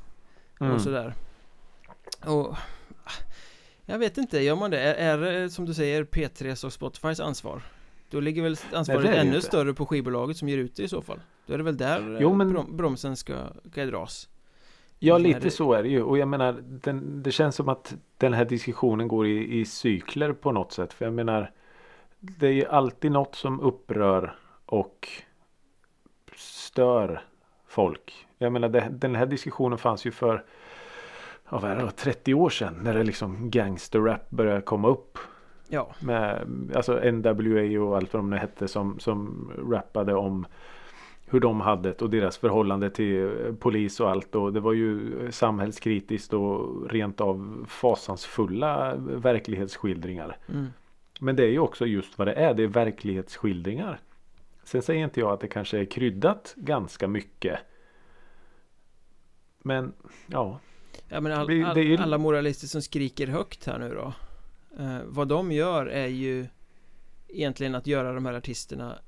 [0.61, 0.73] Mm.
[0.73, 1.13] och sådär
[2.25, 2.55] Och
[3.89, 4.79] Jag vet inte, gör man det?
[4.79, 7.61] Är, är det som du säger P3s och Spotifys ansvar?
[8.09, 9.47] Då ligger väl ansvaret det det ju ännu inte.
[9.47, 12.01] större på skivbolaget som ger ut det i så fall Då är det väl där
[12.01, 13.33] Jo, jo, men- brom, bromsen ska,
[13.71, 14.29] ska dras
[14.99, 18.33] Ja lite så är det ju och jag menar den, det känns som att den
[18.33, 20.93] här diskussionen går i, i cykler på något sätt.
[20.93, 21.51] För jag menar
[22.19, 25.07] det är ju alltid något som upprör och
[26.35, 27.25] stör
[27.67, 28.27] folk.
[28.37, 30.45] Jag menar det, den här diskussionen fanns ju för
[31.49, 35.17] ja, vad är det, då, 30 år sedan när det liksom gangsterrap började komma upp.
[35.67, 40.45] Ja, Med alltså NWA och allt vad de nu hette som, som rappade om
[41.29, 44.73] hur de hade det och deras förhållande till eh, polis och allt och det var
[44.73, 50.37] ju samhällskritiskt och rent av fasansfulla verklighetsskildringar.
[50.49, 50.67] mm.
[51.19, 53.99] Men det är ju också just vad det är, det är verklighetsskildringar.
[54.63, 57.59] Sen säger inte jag att det kanske är kryddat ganska mycket.
[59.63, 59.93] Men
[60.27, 60.59] ja,
[61.09, 64.13] Ja men all, all, ju- alla moralister som skriker högt här nu då
[64.83, 66.47] eh, Vad de gör är ju
[67.27, 68.99] Egentligen att göra de här artisterna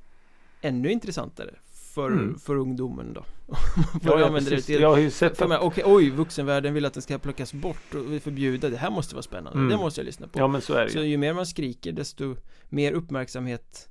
[0.61, 1.55] Ännu intressantare
[1.93, 2.39] För, Mm.
[2.39, 3.23] för ungdomen då.
[4.03, 6.93] Ja, ja det till jag har ju sett för att, okej, oj, vuxenvärlden vill att
[6.93, 9.69] det ska plockas bort och förbjuda Det här måste vara spännande, Mm.
[9.69, 10.39] det måste jag lyssna på.
[10.39, 12.35] Ja men så är det Så ju mer man skriker desto
[12.69, 13.89] mer uppmärksamhet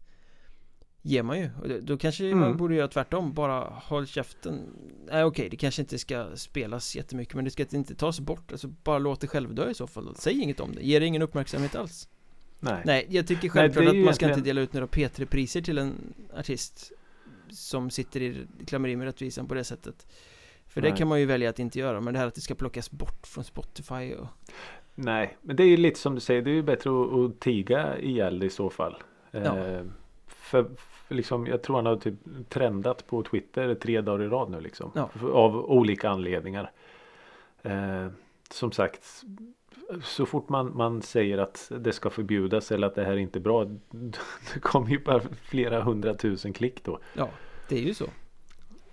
[1.08, 2.56] Ger man ju det- Då kanske man Mm.
[2.56, 4.60] borde göra tvärtom Bara håll käften
[5.06, 8.68] Nej okej, det kanske inte ska spelas jättemycket Men det ska inte tas bort Alltså
[8.68, 11.22] bara låt det själv dö i så fall Säg inget om det, ge det ingen
[11.22, 12.08] uppmärksamhet alls
[12.60, 12.82] Nej.
[12.84, 14.86] Nej, jag tycker Nej, självklart det är att man ska inte egentligen- dela ut några
[14.86, 16.92] P3-priser till en artist
[17.50, 20.06] Som sitter i klammeri med rättvisan på det sättet
[20.66, 20.98] För det Nej.
[20.98, 23.26] kan man ju välja att inte göra Men det här att det ska plockas bort
[23.26, 24.26] från Spotify och
[24.94, 26.42] Nej, men det är ju lite som du säger.
[26.42, 28.96] Det är ju bättre att, att tiga ihjäl det i så fall.
[29.30, 29.58] Ja.
[29.58, 29.82] Eh,
[30.26, 30.70] för
[31.08, 32.14] liksom, jag tror han har typ
[32.48, 34.90] trendat på Twitter tre dagar i rad nu liksom.
[34.94, 35.10] Ja.
[35.32, 36.70] Av olika anledningar.
[37.62, 38.06] Eh,
[38.50, 39.24] som sagt.
[40.02, 43.38] Så fort man, man säger att det ska förbjudas eller att det här är inte
[43.38, 43.64] är bra.
[44.54, 46.98] Det kommer ju bara flera hundratusen klick då.
[47.14, 47.28] Ja,
[47.68, 48.06] det är ju så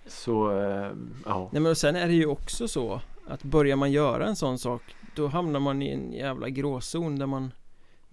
[0.06, 0.92] Så, eh,
[1.24, 1.48] ja.
[1.52, 4.58] Nej men och sen är det ju också så att börjar man göra en sån
[4.58, 4.82] sak
[5.14, 7.52] då hamnar man i en jävla gråzon där man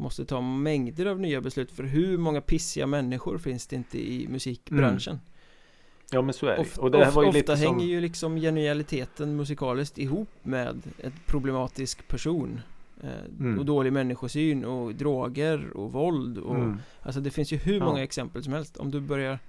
[0.03, 4.27] måste ta mängder av nya beslut för hur många pissiga människor finns det inte i
[4.27, 5.19] musikbranschen?
[6.11, 7.65] Ja men så är det Och det här var ju ofta lite som...
[7.65, 12.61] hänger ju liksom genialiteten musikaliskt ihop med en problematisk person
[13.03, 13.59] eh, Mm.
[13.59, 16.79] Och dålig människosyn och droger och våld och Mm.
[17.01, 17.85] Alltså det finns ju hur Ja.
[17.85, 19.39] många exempel som helst Om du börjar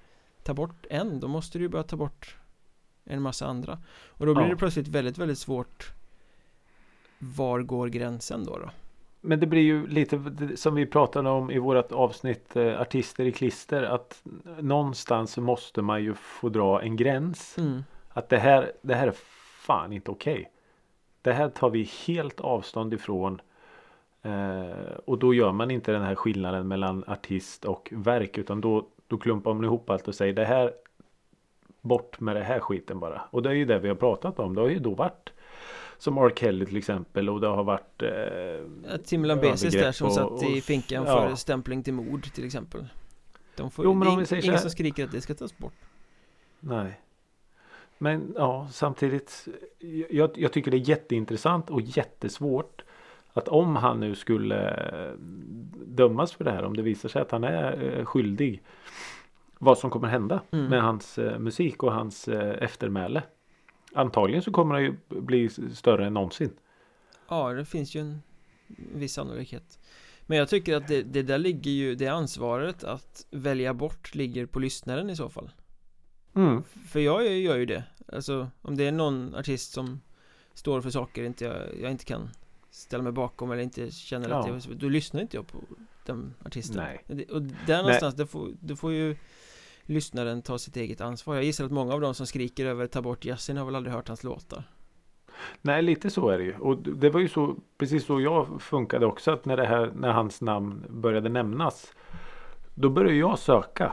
[0.43, 2.37] ta bort en då måste du ju börja ta bort
[3.05, 4.51] en massa andra Och då blir Ja.
[4.51, 5.93] det plötsligt väldigt, väldigt svårt
[7.19, 8.71] Var går gränsen då då?
[9.27, 10.21] Men det blir ju lite
[10.57, 14.23] som vi pratade om i vårt avsnitt eh, Artister i klister att
[14.61, 17.59] någonstans måste man ju få dra en gräns.
[17.59, 17.85] Mm.
[18.09, 19.15] Att det här, det här är
[19.67, 20.51] fan inte okej.
[21.23, 23.41] Det här tar vi helt avstånd ifrån.
[24.23, 28.87] Eh, och då gör man inte den här skillnaden mellan artist och verk utan då,
[29.07, 30.73] då klumpar man ihop allt och säger det här
[31.81, 33.23] bort med det här skiten bara.
[33.31, 34.55] Och det är ju det vi har pratat om.
[34.55, 35.33] Det har ju då varit
[35.99, 36.33] som R.
[36.37, 38.09] Kelly till exempel och det har varit eh,
[38.91, 41.29] Ja, Tim Lambesis där som och- satt i och- finkan ja.
[41.29, 42.87] för stämpling till mord till exempel
[43.57, 45.59] De får, Jo, men det om är säger ingen som skriker att det ska tas
[45.59, 45.73] bort
[46.61, 47.01] Nej.
[47.99, 49.49] Men ja, samtidigt.
[50.11, 52.85] Jag, jag tycker det är jätteintressant och jättesvårt.
[53.33, 55.13] Att om han nu skulle eh,
[55.87, 56.65] dömas för det här.
[56.65, 58.63] Om det visar sig att han är eh, skyldig.
[59.59, 60.67] Vad som kommer hända Mm.
[60.67, 63.23] med hans eh, musik och hans eh, eftermäle.
[63.95, 66.51] Antagligen så kommer han ju bli större än någonsin.
[67.29, 68.23] Ja, det finns ju en
[68.95, 69.79] viss sannolikhet
[70.27, 74.47] Men jag tycker att det, det där ligger ju, det ansvaret att välja bort ligger
[74.47, 75.51] på lyssnaren i så fall
[76.37, 76.63] Mm.
[76.87, 80.01] För jag gör ju det Alltså om det är någon artist som
[80.55, 82.31] står för saker inte jag, jag inte kan
[82.71, 84.61] ställa mig bakom eller inte känner att Ja.
[84.69, 85.59] jag, då lyssnar inte jag på
[86.07, 86.77] den artisten
[87.09, 87.27] Nej.
[87.27, 89.17] Och där någonstans, det får, det får ju
[89.87, 93.03] lyssnaren ta sitt eget ansvar Jag gissar att många av dem som skriker över ta
[93.03, 94.65] bort jazzin har väl aldrig hört hans låtar
[95.63, 96.55] Nej, lite så är det ju.
[96.59, 99.31] Och det var ju så precis så jag funkade också.
[99.31, 101.95] Att när, det här, när hans namn började nämnas.
[102.75, 103.93] Då började jag söka.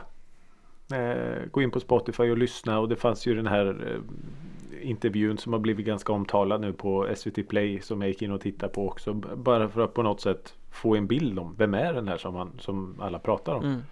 [0.92, 2.78] Eh, gå in på Spotify och lyssna.
[2.78, 7.08] Och det fanns ju den här eh, intervjun som har blivit ganska omtalad nu på
[7.16, 7.80] SVT Play.
[7.80, 9.14] Som jag gick in och tittade på också.
[9.36, 12.34] Bara för att på något sätt få en bild om vem är den här som,
[12.34, 13.64] man, som alla pratar om.
[13.64, 13.82] mm.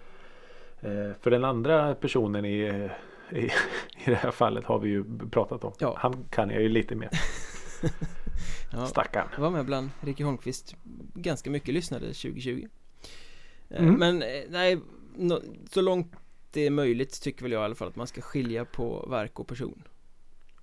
[0.81, 2.89] Eh, för den andra personen i,
[3.31, 3.39] i,
[4.05, 5.73] i det här fallet har vi ju pratat om.
[5.79, 5.95] Ja.
[5.99, 7.09] Han kan jag ju lite mer.
[8.71, 8.85] ja.
[8.85, 9.27] Stackarn.
[9.35, 10.75] Jag var med bland Ricky Holmqvist
[11.13, 12.67] ganska mycket lyssnade 2020
[13.69, 13.95] Eh, Mm.
[13.95, 14.79] Men eh, nej,
[15.71, 16.13] så långt
[16.51, 19.39] det är möjligt tycker väl jag i alla fall att man ska skilja på verk
[19.39, 19.83] och person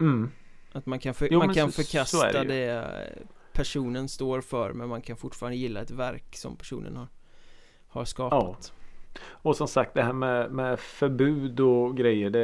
[0.00, 0.30] Mm.
[0.72, 4.08] Att man kan, för, Jo, man kan så- så förkasta är det det, eh, personen
[4.08, 7.06] står för men man kan fortfarande gilla ett verk som personen har,
[7.88, 8.72] har skapat
[9.20, 12.40] Och som sagt det här med, med förbud och grejer det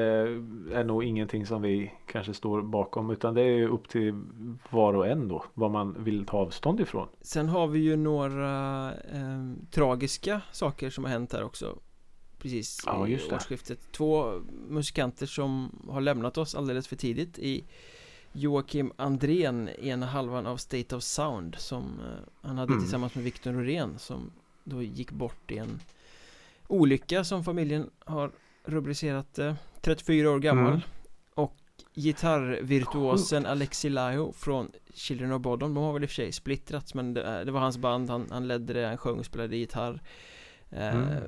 [0.79, 4.23] är nog ingenting som vi kanske står bakom utan det är upp till
[4.71, 7.09] var och en då vad man vill ta avstånd ifrån.
[7.21, 11.79] Sen har vi ju några eh, tragiska saker som har hänt här också
[12.39, 14.33] Precis Ja, i årsskiftet Två
[14.69, 17.65] musikanter som har lämnat oss alldeles för tidigt i
[18.33, 22.83] Joakim Andrén, ena halvan av State of Sound som eh, han hade Mm.
[22.85, 24.31] tillsammans med Victor Norén som
[24.65, 25.81] då gick bort i en
[26.69, 28.33] olycka som familjen har
[28.65, 29.57] rubricerat det.
[29.81, 30.69] 34 år gammal.
[30.69, 30.81] Mm.
[31.35, 31.57] och
[31.95, 36.95] gitarrvirtuosen Alexi Lajo från Children of Bodom, de har väl i och för sig splittrats
[36.95, 40.03] men det, det var hans band, han, han ledde det, han sjöng och spelade gitarr.
[40.71, 41.23] Eh, Mm.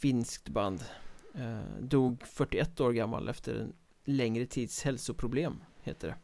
[0.00, 0.84] Finskt band.
[1.34, 3.72] Eh, Dog 41 år gammal efter en
[4.04, 6.16] längre tids hälsoproblem, heter det.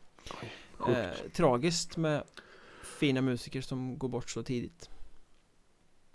[0.78, 0.98] Sjukt.
[0.98, 2.22] eh, Tragiskt med
[3.00, 4.90] fina musiker som går bort så tidigt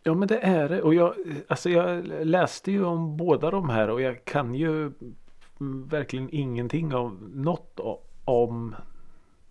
[0.08, 1.16] Ja men det är det och jag,
[1.48, 4.92] alltså jag läste ju om båda de här och jag kan ju
[5.90, 7.80] verkligen ingenting av något
[8.26, 8.76] om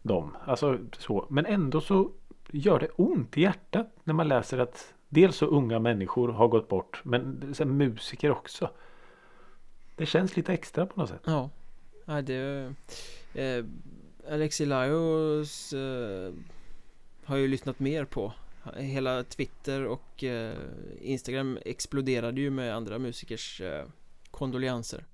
[0.03, 0.37] dem.
[0.45, 1.27] Alltså så.
[1.31, 2.11] Men ändå så
[2.51, 6.69] gör det ont i hjärtat när man läser att dels så unga människor har gått
[6.69, 8.71] bort men sen musiker också.
[9.97, 11.23] Det känns lite extra på något sätt.
[11.25, 11.51] Ja,
[12.05, 12.73] ja det
[13.35, 13.64] eh,
[14.31, 16.33] Alexi Lajos eh,
[17.25, 18.33] har ju lyssnat mer på
[18.76, 20.55] Hela Twitter och eh,
[21.00, 23.85] Instagram exploderade ju med andra musikers eh,
[24.31, 25.05] kondolenser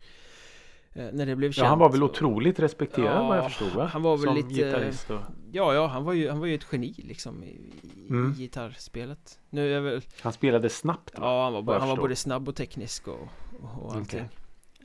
[0.92, 3.72] eh, När det blev känt Ja, han var väl otroligt respekterad Ja, vad jag förstod
[3.72, 3.84] va?
[3.92, 5.20] han var väl Som lite- gitarrist och...
[5.52, 8.32] Ja, ja, han var ju, han var ju ett geni liksom i, i Mm.
[8.34, 11.26] gitarrspelet Nu är väl Han spelade snabbt va?
[11.26, 13.28] Ja, han var, han var både snabb och teknisk och,
[13.60, 14.28] och, och allting Okej.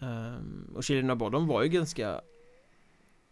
[0.10, 2.22] Ehm, Och Children of Bodom var ju ganska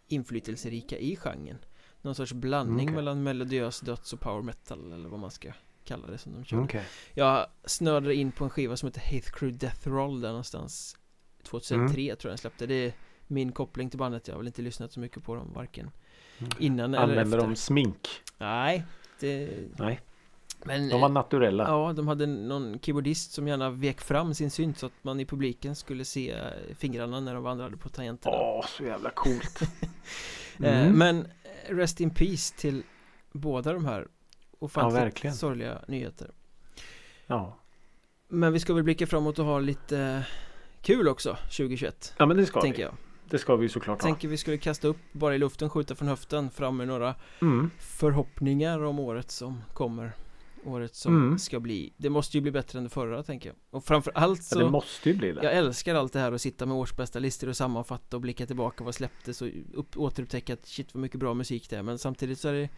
[0.08, 1.58] inflytelserika i genren
[2.06, 2.96] Någon sorts blandning Mm, Okej.
[2.96, 5.52] mellan melodiös döds och power metal eller vad man ska
[5.84, 6.84] kalla det som de körde Okej.
[7.14, 10.98] Jag snöade in på en skiva som heter Hate Crew Death Roll där någonstans
[11.44, 12.18] 2003 Mm.
[12.18, 12.94] tror jag den släppte Det är
[13.28, 15.92] min koppling till bandet Jag har väl inte lyssnat så mycket på dem varken
[16.40, 16.52] Mm.
[16.60, 18.08] innan eller Använder efter de smink?
[18.38, 18.84] Nej
[19.20, 19.50] det...
[19.78, 20.00] Nej,
[20.66, 21.64] Men de var naturella.
[21.68, 25.26] Ja, de hade någon keyboardist som gärna vek fram sin synt så att man i
[25.26, 26.36] publiken skulle se
[26.78, 29.60] fingrarna när de vandrade på tangenterna Åh, så jävla coolt.
[30.64, 30.98] Eh, Mm.
[30.98, 31.28] Men
[31.70, 32.84] Rest in Peace till
[33.32, 34.08] båda de här
[34.60, 35.36] ofantligt verkligen.
[35.36, 36.32] sorgliga nyheter
[37.28, 37.60] Ja.
[38.28, 40.26] Men vi ska väl blicka framåt och ha lite
[40.82, 42.84] kul också 2021 ja, men det ska Tänker vi.
[42.84, 42.94] jag
[43.30, 44.08] Det ska vi såklart ha.
[44.08, 47.72] Tänker vi skulle kasta upp bara i luften, skjuta från höften fram med några Mm.
[47.80, 50.12] förhoppningar om året som kommer
[50.66, 51.40] Året som Mm.
[51.40, 54.58] ska bli Det måste ju bli bättre än det förra tänker jag Och framförallt Ja,
[54.58, 55.44] det så måste ju bli det.
[55.44, 58.84] Jag älskar allt det här att sitta med årsbästa listor och sammanfatta och blicka tillbaka
[58.84, 62.40] vad släpptes och upp, återupptäcka att shit vad mycket bra musik det är Men samtidigt
[62.40, 62.70] så är det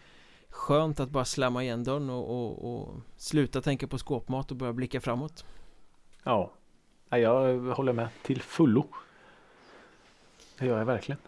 [0.50, 4.74] skönt att bara slamma igen dörren och, och, och sluta tänka på skåpmat och börja
[4.74, 5.46] blicka framåt
[6.24, 6.52] Ja.
[7.10, 8.86] ja, jag håller med till fullo.
[10.60, 11.20] Det gör jag verkligen.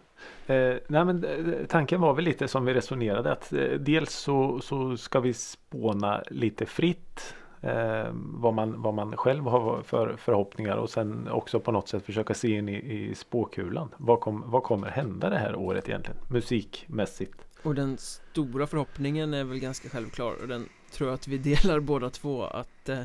[0.46, 4.60] Eh, nej men eh, tanken var väl lite som vi resonerade att eh, dels så,
[4.60, 10.76] så ska vi spåna lite fritt eh, vad, man, vad man själv har för förhoppningar
[10.76, 13.94] och sen också på något sätt försöka se in i, i spåkulan.
[13.96, 17.46] Vad, kom, vad kommer hända det här året egentligen musikmässigt?
[17.62, 21.80] Och den stora förhoppningen är väl ganska självklar och den tror jag att vi delar
[21.80, 23.00] båda två att eh,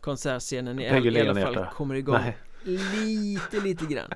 [0.00, 2.36] konsertscenen i, i alla fall kommer igång Nej.
[2.64, 4.10] lite, lite grann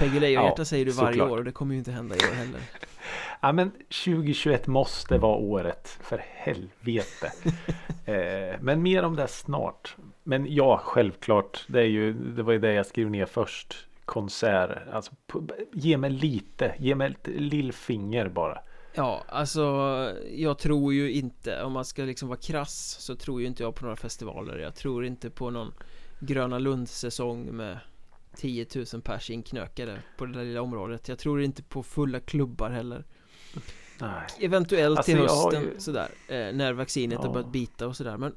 [0.00, 1.30] Peggy Lejonhjärta Ja, säger du varje såklart.
[1.30, 2.60] år och det kommer ju inte hända i år heller
[3.40, 3.70] Ja men
[4.04, 5.98] 2021 måste vara året.
[6.02, 7.32] För helvete.
[8.04, 9.96] eh, men mer om det snart.
[10.22, 11.64] Men ja, självklart.
[11.68, 13.86] Det, är ju, det var ju det jag skrev ner först.
[14.04, 14.78] Konsert.
[14.92, 15.12] Alltså,
[15.72, 16.74] ge mig lite.
[16.78, 18.58] Ge mig ett lillfinger bara.
[18.94, 19.62] Ja, alltså
[20.30, 23.74] jag tror ju inte, om man ska liksom vara krass så tror ju inte jag
[23.74, 25.72] på några festivaler Jag tror inte på någon
[26.20, 27.78] Gröna Lund-säsong med
[28.36, 32.70] 10 000 pers inknökade på det där lilla området Jag tror inte på fulla klubbar
[32.70, 33.04] heller
[34.00, 34.26] Nej.
[34.40, 37.32] Eventuellt Alltså, till har hösten ju- sådär eh, När vaccinet har Ja.
[37.32, 38.36] börjat bita och sådär Men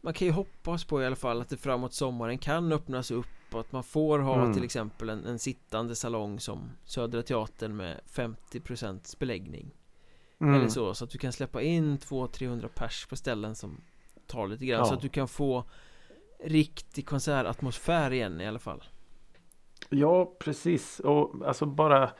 [0.00, 3.26] man kan ju hoppas på i alla fall att det framåt sommaren kan öppnas upp
[3.52, 4.54] och att man får ha Mm.
[4.54, 9.70] till exempel en, en sittande salong som Södra Teatern med 50% beläggning
[10.40, 10.54] Mm.
[10.54, 13.80] eller så, så att du kan släppa in 200-300 pers på ställen som
[14.26, 14.84] tar lite grann Ja.
[14.86, 15.64] Så att du kan få
[16.44, 18.84] riktig konsertatmosfär igen i alla fall
[19.88, 21.00] Ja, precis.
[21.00, 22.10] Och alltså bara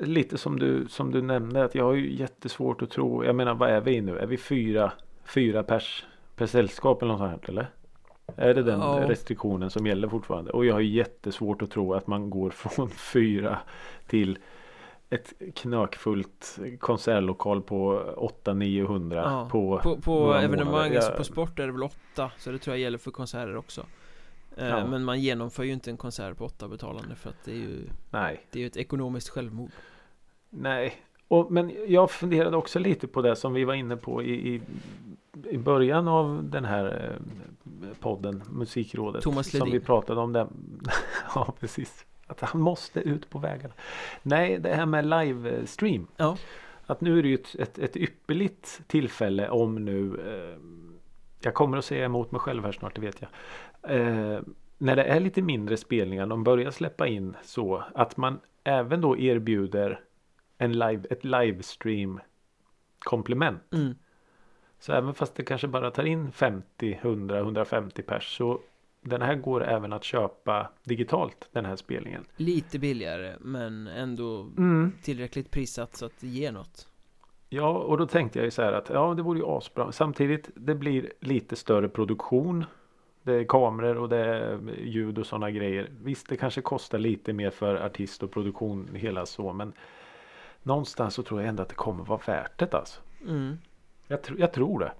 [0.00, 1.64] lite som du, som du nämnde.
[1.64, 3.24] Att jag har ju jättesvårt att tro.
[3.24, 4.18] Jag menar, vad är vi nu?
[4.18, 4.92] Är vi fyra,
[5.24, 7.66] fyra pers per sällskap eller något sånt eller?
[8.36, 9.04] Är det den Ja.
[9.08, 10.50] restriktionen som gäller fortfarande?
[10.50, 13.58] Och jag har jättesvårt att tro att man går från fyra
[14.06, 14.38] till
[15.10, 18.00] ett knökfullt konsertlokal på
[18.44, 22.58] 800-900 Ja, på, På, på evenemang, alltså på sport är det väl åtta Så det
[22.58, 23.86] tror jag gäller för konserter också
[24.58, 24.86] Ja.
[24.86, 27.88] Men man genomför ju inte en konsert på åtta betalande för att det är ju
[28.10, 28.46] Nej.
[28.50, 29.70] Det är ju ett ekonomiskt självmord
[30.50, 30.94] Nej,
[31.28, 34.60] och, men jag funderade också lite på det som vi var inne på i, i,
[35.50, 39.22] i början av den här eh, podden Musikrådet.
[39.22, 39.86] Thomas Som vi Ledin.
[39.86, 40.46] pratade om det.
[41.34, 42.06] ja, precis.
[42.26, 43.74] Att han måste ut på vägarna.
[44.22, 46.06] Nej, det här med livestream.
[46.16, 46.36] Ja.
[46.86, 50.58] Att nu är det ju ett, ett, ett ypperligt tillfälle om nu eh,
[51.40, 53.30] Jag kommer att säga emot mig själv här snart, det vet jag.
[53.88, 54.40] Eh,
[54.78, 59.18] när det är lite mindre spelningar, de börjar släppa in så att man även då
[59.18, 60.00] erbjuder
[60.58, 62.20] en live, ett livestream
[62.98, 63.62] komplement.
[63.74, 63.94] mm.
[64.78, 68.60] Så även fast det kanske bara tar in 50, 100, 150 pers så
[69.00, 72.24] den här går även att köpa digitalt den här spelningen.
[72.36, 74.92] Lite billigare men ändå Mm.
[75.02, 76.88] tillräckligt prissatt så att det ger något
[77.48, 79.92] Ja, och då tänkte jag ju så här att ja, det vore ju asbra.
[79.92, 82.64] Samtidigt, det blir lite större produktion.
[83.26, 85.90] Det är kameror och det är ljud och sådana grejer.
[86.02, 89.72] Visst, det kanske kostar lite mer för artist och produktion hela så, men
[90.62, 93.00] någonstans så tror jag ändå att det kommer vara värt det alltså.
[93.22, 93.58] mm.
[94.06, 94.92] Jag, tr- jag tror det.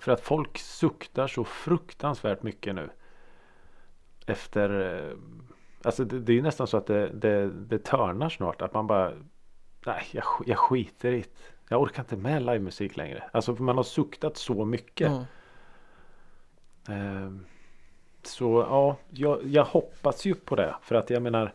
[0.00, 2.90] För att folk suktar så fruktansvärt mycket nu.
[4.26, 5.16] Efter eh,
[5.82, 8.62] Alltså det, det är ju nästan så att det, det, det törnar snart.
[8.62, 9.12] Att man bara
[9.86, 11.28] Nej jag, jag skiter i det.
[11.68, 13.24] Jag orkar inte med livemusik längre.
[13.32, 15.10] Alltså för man har suktat så mycket.
[15.10, 15.24] Ja.
[16.88, 17.44] Ehm,
[18.22, 20.74] Så ja, jag, jag hoppas ju på det.
[20.82, 21.52] För att jag menar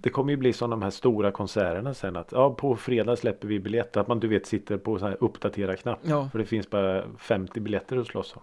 [0.00, 3.48] Det kommer ju bli som de här stora konserterna sen att ja, på fredag släpper
[3.48, 4.00] vi biljetter.
[4.00, 5.98] Att man du vet sitter på så här uppdatera knapp.
[6.02, 8.42] ja, För det finns bara 50 biljetter att slåss om.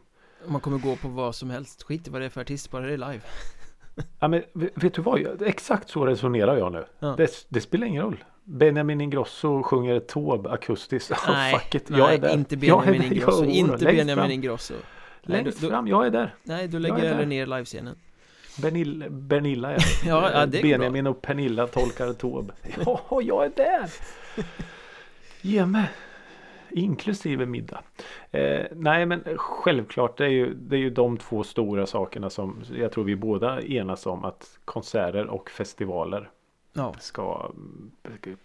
[0.51, 2.85] man kommer gå på vad som helst Skit i vad det är för artist, bara
[2.85, 3.21] det är live
[4.19, 5.41] Ja, men vet du vad?
[5.41, 6.85] Exakt så resonerar jag nu.
[6.99, 7.13] Ja.
[7.17, 8.23] Det, det spelar ingen roll.
[8.43, 11.11] Benjamin Ingrosso sjunger tåb akustiskt.
[11.11, 11.89] Oh, Nej, fuck it.
[11.89, 12.33] nej Jag är där.
[12.33, 13.15] inte Jag är Benjamin där.
[13.15, 14.31] Ingrosso Inte Benjamin.
[14.31, 14.73] Ingrosso
[15.21, 16.35] Längst då, fram, jag är där.
[16.43, 17.95] nej, Jag lägger ner livescenen
[18.61, 19.79] Bernilla, Bernilla ja.
[20.05, 22.53] Ja, ja, Benjamin och Pernilla tolkar Taube.
[22.85, 23.89] Ja, jag är där!
[25.41, 25.89] Ge mig!
[26.69, 27.83] Inklusive middag.
[28.31, 32.63] Eh, nej men självklart det är, ju, det är ju de två stora sakerna som
[32.73, 36.29] jag tror vi båda enas om att konserter och festivaler
[36.73, 37.51] Ja, ska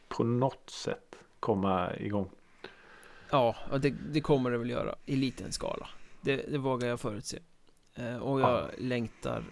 [0.08, 2.28] på något sätt komma igång.
[3.30, 5.88] ja det, det kommer det väl göra i liten skala
[6.26, 7.38] Det, det vågar jag förutse
[7.94, 8.68] eh, Och jag Ja.
[8.78, 9.44] längtar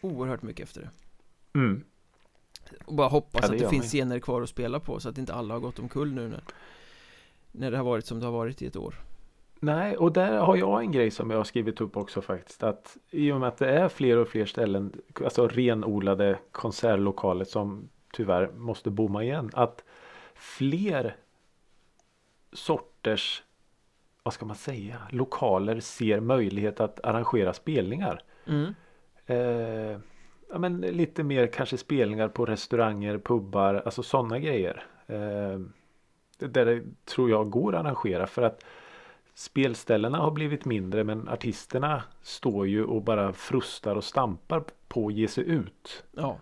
[0.00, 0.90] oerhört mycket efter det
[1.58, 1.84] Mm.
[2.84, 3.88] Och bara hoppas Ja, det att det finns ju.
[3.88, 6.42] scener kvar att spela på så att inte alla har gått omkull nu när
[7.52, 8.94] När det har varit som det har varit i ett år
[9.60, 12.62] Nej, och där har jag en grej som jag har skrivit upp också faktiskt.
[12.62, 14.92] Att i och med att det är fler och fler ställen,
[15.24, 19.50] alltså renodlade konsertlokaler som tyvärr måste bomma igen.
[19.52, 19.84] Att
[20.34, 21.16] fler
[22.52, 23.42] sorters,
[24.22, 28.22] vad ska man säga, lokaler ser möjlighet att arrangera spelningar.
[28.46, 28.74] mm.
[29.26, 29.98] Eh,
[30.52, 34.84] ja, men lite mer kanske spelningar på restauranger, pubbar, alltså sådana grejer.
[35.06, 35.58] Eh,
[36.38, 38.64] där det tror jag går att arrangera för att
[39.34, 45.14] spelställena har blivit mindre men artisterna står ju och bara frustar och stampar på att
[45.14, 46.04] ge sig ut.
[46.12, 46.38] Ja,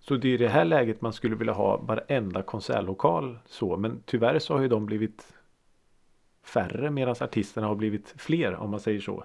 [0.00, 4.02] Så det är i det här läget man skulle vilja ha varenda konsertlokal så men
[4.06, 5.34] tyvärr så har ju de blivit
[6.48, 9.24] färre medan artisterna har blivit fler om man säger så.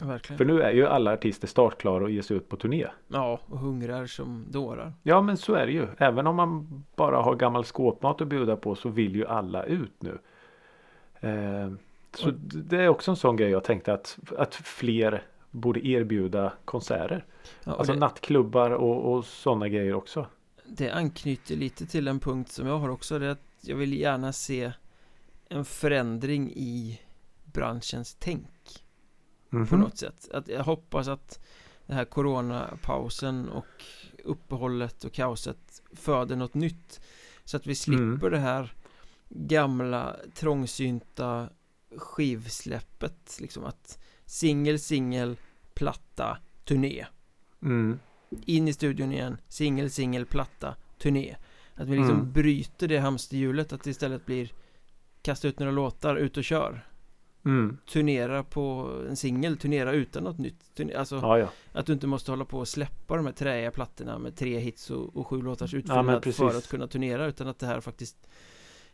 [0.00, 2.86] verkligen För nu är ju alla artister startklara och ger sig ut på turné.
[3.08, 5.86] Ja, och hungrar som dårar Ja men så är det ju.
[5.98, 9.92] Även om man bara har gammal skåpmat att bjuda på så vill ju alla ut
[10.02, 10.18] nu.
[11.20, 11.72] Eh,
[12.14, 16.52] så Och- det är också en sån grej jag tänkte att, att fler borde erbjuda
[16.64, 17.24] konserter.
[17.64, 20.26] ja, Alltså det, nattklubbar och, och sådana grejer också.
[20.66, 23.92] det anknyter lite till en punkt som jag har också Det är att jag vill
[24.00, 24.72] gärna se
[25.48, 27.00] En förändring i
[27.44, 28.84] branschens tänk
[29.50, 29.80] på Mhm.
[29.80, 30.28] något sätt.
[30.32, 31.40] Att jag hoppas att
[31.86, 33.84] den här coronapausen och
[34.24, 37.00] uppehållet och kaoset föder något nytt.
[37.44, 38.30] Så att vi slipper Mm.
[38.30, 38.72] det här
[39.28, 41.48] gamla trångsynta
[41.96, 43.38] skivsläppet.
[43.40, 45.36] Liksom att singel, singel,
[45.74, 47.06] platta, turné.
[47.62, 47.98] Mm.
[48.46, 51.36] In i studion igen, singel, singel, platta, turné.
[51.74, 52.32] Att vi liksom Mm.
[52.32, 54.52] bryter det hamsterhjulet, att det istället blir
[55.22, 56.84] kasta ut några låtar, ut och kör
[57.44, 57.78] Mm.
[57.92, 61.48] turnera på en singel, turnera utan något nytt turne- Alltså Ja, ja.
[61.72, 64.90] att du inte måste hålla på och släppa de här träiga plattorna med tre hits
[64.90, 66.36] och, och sju låtars utfyllnad precis.
[66.38, 68.16] för att kunna turnera utan att det här faktiskt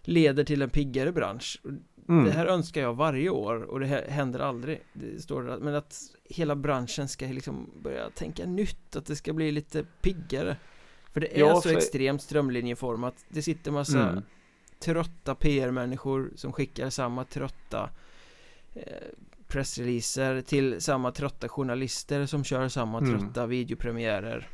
[0.02, 1.62] leder till en piggare bransch
[2.08, 2.24] Mm.
[2.24, 5.74] Det här önskar jag varje år och det här händer aldrig det står det, Men
[5.74, 10.56] att hela branschen ska liksom börja tänka nytt Att det ska bli lite piggare
[11.12, 14.22] För det är Ja, så för- extremt strömlinjeformat Det sitter massa Mm.
[14.84, 17.90] Trötta PR-människor som skickar samma trötta
[18.74, 18.82] eh,
[19.48, 23.10] pressreleaser till samma trötta journalister som kör samma Mm.
[23.18, 24.48] trötta videopremiärer.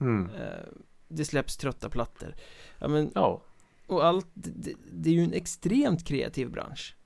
[0.00, 0.30] Mm.
[0.34, 0.64] Eh,
[1.08, 2.34] det släpps trötta plattor.
[2.78, 3.42] Ja, men, Ja.
[3.86, 6.96] och allt, det, det är ju en extremt kreativ bransch.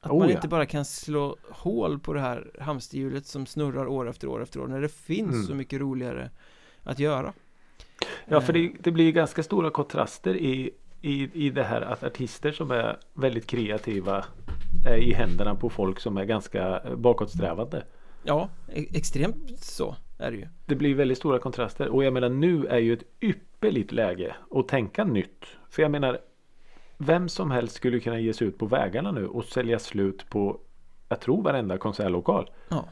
[0.00, 0.34] Att Oh, man ja.
[0.34, 4.60] inte bara kan slå hål på det här hamsterhjulet som snurrar år efter år efter
[4.60, 5.46] år när det finns Mm.
[5.46, 6.30] så mycket roligare
[6.82, 7.32] att göra.
[8.26, 10.70] Ja, för Eh, det, det blir ganska stora kontraster i,
[11.00, 14.24] i, i det här att artister som är väldigt kreativa
[14.86, 17.84] är i händerna på folk som är ganska eh, bakåtsträvande.
[18.22, 20.48] Ja, e- extremt så är det ju.
[20.66, 24.68] Det blir väldigt stora kontraster och jag menar nu är ju ett ypperligt läge att
[24.68, 25.44] tänka nytt.
[25.70, 26.18] För jag menar
[26.96, 30.60] vem som helst skulle kunna ge sig ut på vägarna nu och sälja slut på
[31.08, 32.50] jag tror varenda konsertlokal.
[32.68, 32.84] Ja.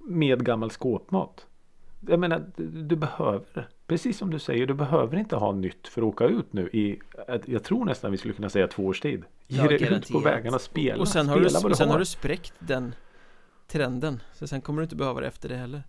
[0.00, 1.46] Med gammal skåpmat.
[2.00, 6.02] Jag menar du, du behöver Precis som du säger, du behöver inte ha nytt för
[6.02, 6.98] att åka ut nu i
[7.46, 9.24] Jag tror nästan vi skulle kunna säga två års tid.
[9.46, 11.00] Ge Ja, dig ut på vägarna spela.
[11.00, 11.92] Och sen har, spela du, vad och sen har.
[11.94, 12.94] har du spräckt den
[13.68, 15.82] trenden Så sen kommer du inte behöva det efter det heller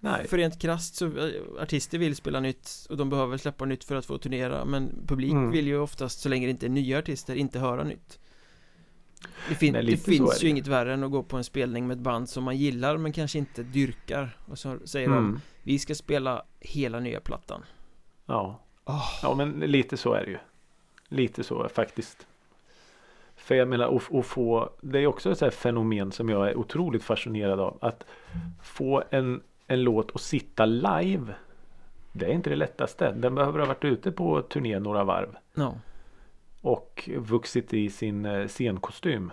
[0.00, 0.26] Nej.
[0.28, 3.94] För rent krasst så eh, Artister vill spela nytt Och de behöver släppa nytt för
[3.96, 5.50] att få turnera Men publik Mm.
[5.50, 8.18] vill ju oftast Så länge det inte är nya artister Inte höra nytt
[9.48, 10.44] Det, fin- Nej, det finns det.
[10.44, 12.96] ju inget värre än att gå på en spelning med ett band som man gillar
[12.96, 15.40] Men kanske inte dyrkar Och så säger de Mm.
[15.62, 17.62] Vi ska spela hela nya plattan
[18.26, 18.60] Ja.
[18.84, 20.38] Åh, ja, men lite så är det ju.
[21.08, 22.26] Lite så faktiskt.
[23.36, 26.48] För jag menar att, att få Det är också ett så här fenomen som jag
[26.48, 27.78] är otroligt fascinerad av.
[27.80, 28.04] Att
[28.62, 31.34] få en, en låt att sitta live.
[32.12, 33.12] Det är inte det lättaste.
[33.12, 35.36] Den behöver ha varit ute på turné några varv.
[35.54, 35.74] Ja,
[36.66, 39.32] och vuxit i sin eh, scenkostym.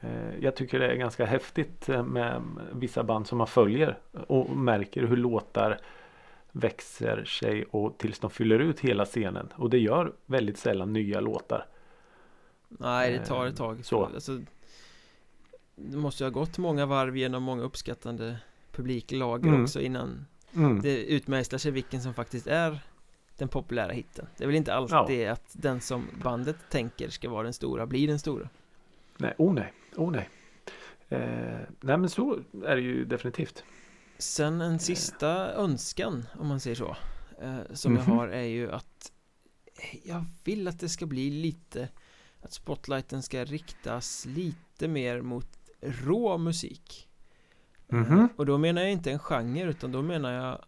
[0.00, 4.56] Eh, Jag tycker det är ganska häftigt eh, med vissa band som man följer och
[4.56, 5.80] märker hur låtar
[6.52, 9.48] växer sig och tills de fyller ut hela scenen.
[9.56, 11.66] Och det gör väldigt sällan nya låtar.
[12.68, 14.04] nej det tar ett tag så.
[14.04, 14.40] alltså,
[15.74, 18.36] Det måste ju ha gått många varv genom många uppskattande
[18.72, 19.62] publiklager Mm.
[19.62, 20.80] också innan Mm.
[20.82, 22.78] det utmejslar sig vilken som faktiskt är
[23.38, 24.26] den populära hitten.
[24.36, 28.08] Det är väl inte alltid att den som bandet tänker ska vara den stora blir
[28.08, 28.48] den stora.
[29.18, 30.28] Nej, oh nej, oh nej.
[31.08, 33.64] Eh, nej men så är det ju definitivt.
[34.18, 36.96] Sen en sista önskan om man säger så
[37.40, 38.16] eh, Som jag Mhm.
[38.16, 39.12] har är ju att
[40.04, 41.88] Jag vill att det ska bli lite
[42.40, 45.48] Att spotlighten ska riktas lite mer mot
[45.80, 47.08] rå musik
[47.88, 48.28] Eh, Mhm.
[48.36, 50.64] Och då menar jag inte en genre utan då menar jag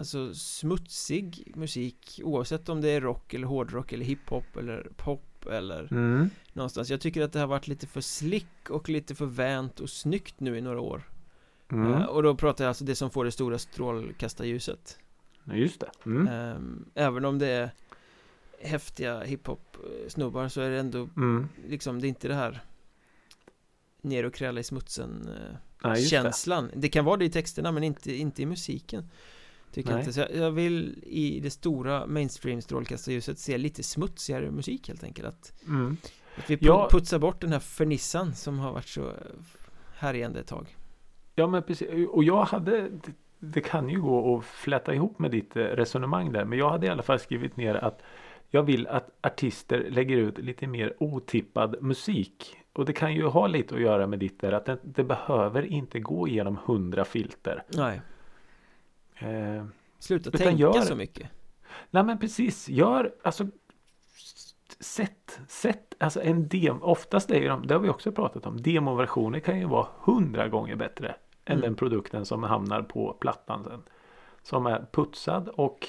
[0.00, 5.88] Alltså smutsig musik Oavsett om det är rock eller hårdrock eller hiphop eller pop eller
[5.92, 6.30] Mm.
[6.52, 9.90] någonstans Jag tycker att det har varit lite för slick och lite för vänt och
[9.90, 11.02] snyggt nu i några år
[11.72, 11.92] Mm.
[11.92, 14.98] Eh, Och då pratar jag alltså det som får det stora strålkastarljuset
[15.44, 15.90] Ja, Just det.
[16.06, 16.28] Mm.
[16.28, 17.70] Ehm, Även om det är
[18.60, 21.48] häftiga hiphop-snubbar så är det ändå Mm.
[21.68, 22.60] liksom, det är inte det här
[24.02, 26.16] ner och kräla i smutsen eh, Nej, just det.
[26.16, 26.88] känslan det.
[26.88, 29.08] kan vara det i texterna men inte, inte i musiken
[29.72, 30.02] Tycker jag Nej.
[30.02, 35.04] inte, så jag, jag vill i det stora mainstream strålkastarljuset se lite smutsigare musik helt
[35.04, 35.96] enkelt Att, Mm.
[36.36, 36.88] att vi Ja.
[36.90, 39.14] putsar bort den här fernissan som har varit så eh,
[39.94, 40.76] härjande ett tag
[41.34, 41.88] Ja men precis.
[42.08, 46.32] Och jag hade det, det kan ju gå att fläta ihop med ditt eh, resonemang
[46.32, 46.44] där.
[46.44, 48.02] Men jag hade i alla fall skrivit ner att
[48.50, 52.56] jag vill att artister lägger ut lite mer otippad musik.
[52.72, 54.52] Och det kan ju ha lite att göra med ditt där.
[54.52, 57.62] Att det, det behöver inte gå igenom hundra filter.
[57.68, 58.00] Nej,
[59.18, 59.64] Eh,
[59.98, 61.28] sluta tänka gör- så mycket
[61.90, 62.68] nej men precis.
[62.68, 63.46] Gör alltså
[64.80, 68.62] Sätt, sätt, alltså en dem, oftast är ju de, det har vi också pratat om,
[68.62, 71.08] demoversioner kan ju vara hundra gånger bättre
[71.44, 71.60] än Mm.
[71.60, 73.82] den produkten som hamnar på plattan sen.
[74.42, 75.88] Som är putsad och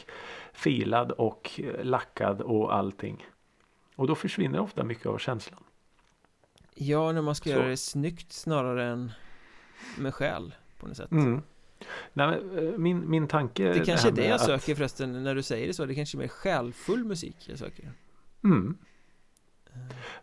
[0.53, 3.25] filad och eh, lackad och allting.
[3.95, 5.63] Och då försvinner ofta mycket av känslan.
[6.75, 7.55] Ja, när man ska Så.
[7.55, 9.11] göra det snyggt snarare än
[9.97, 11.41] med själ på något sätt Mm.
[12.13, 15.43] Nej, eh, min, min tanke Det kanske är det jag att- söker förresten när du
[15.43, 17.91] säger det så Det kanske är mer själfull musik jag söker
[18.43, 18.77] Mm.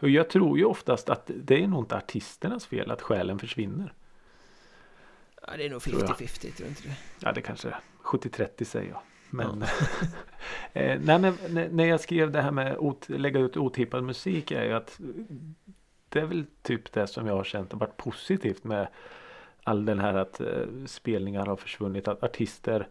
[0.00, 3.92] Och jag tror ju oftast att det är nog inte artisternas fel att själen försvinner.
[5.46, 6.10] Ja, det är nog Tror jag.
[6.10, 6.94] 50-50, tror du inte det?
[7.20, 9.00] Ja det kanske är 70-30 säger jag.
[9.30, 9.62] Men,
[10.72, 14.50] eh, nej, men när- när jag skrev det här med att lägga ut otippad musik
[14.50, 15.00] är ju att
[16.08, 18.88] det är väl typ det som jag har känt har varit positivt med
[19.66, 20.46] all den här att eh,
[20.86, 22.08] spelningar har försvunnit.
[22.08, 22.88] Att artister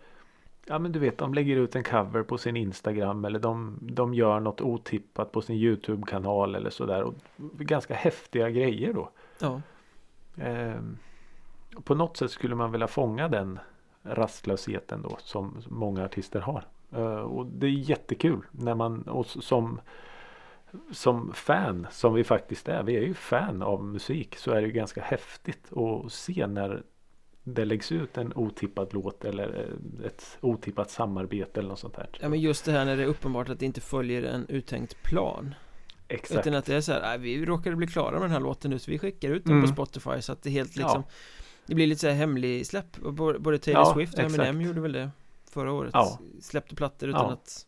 [0.68, 4.14] Ja men du vet de lägger ut en cover på sin Instagram eller de, de
[4.14, 7.04] gör något otippat på sin Youtube-kanal eller sådär.
[7.04, 7.14] Och
[7.58, 9.10] ganska häftiga grejer då.
[9.40, 9.62] Ja,
[10.38, 10.98] Ehm,
[11.84, 13.60] på något sätt skulle man vilja fånga den
[14.04, 16.64] rastlösheten då som många artister har.
[16.92, 19.80] Eh, och det är jättekul när man och som
[20.92, 22.84] som fan som vi faktiskt är.
[22.84, 26.84] Vi är ju fan av musik så är det ju ganska häftigt att se när
[27.44, 29.70] det läggs ut en otippad låt eller
[30.02, 32.10] eh, ett otippat samarbete eller något sånt där.
[32.22, 35.04] ja men just det här när det är uppenbart att det inte följer en uttänkt
[35.04, 35.56] plan
[36.08, 36.40] Exakt.
[36.48, 38.72] Utan att det är så här, "Nej, vi råkade bli klara med den här låten
[38.72, 39.66] nu så vi skickar ut den Mm.
[39.70, 41.10] på Spotify så att det helt liksom Ja.
[41.66, 42.98] Det blir lite så här hemlig släpp
[43.40, 45.10] Både Taylor Ja, Swift och Eminem gjorde väl det
[45.50, 46.20] Förra året Ja.
[46.42, 47.66] Släppte plattor utan att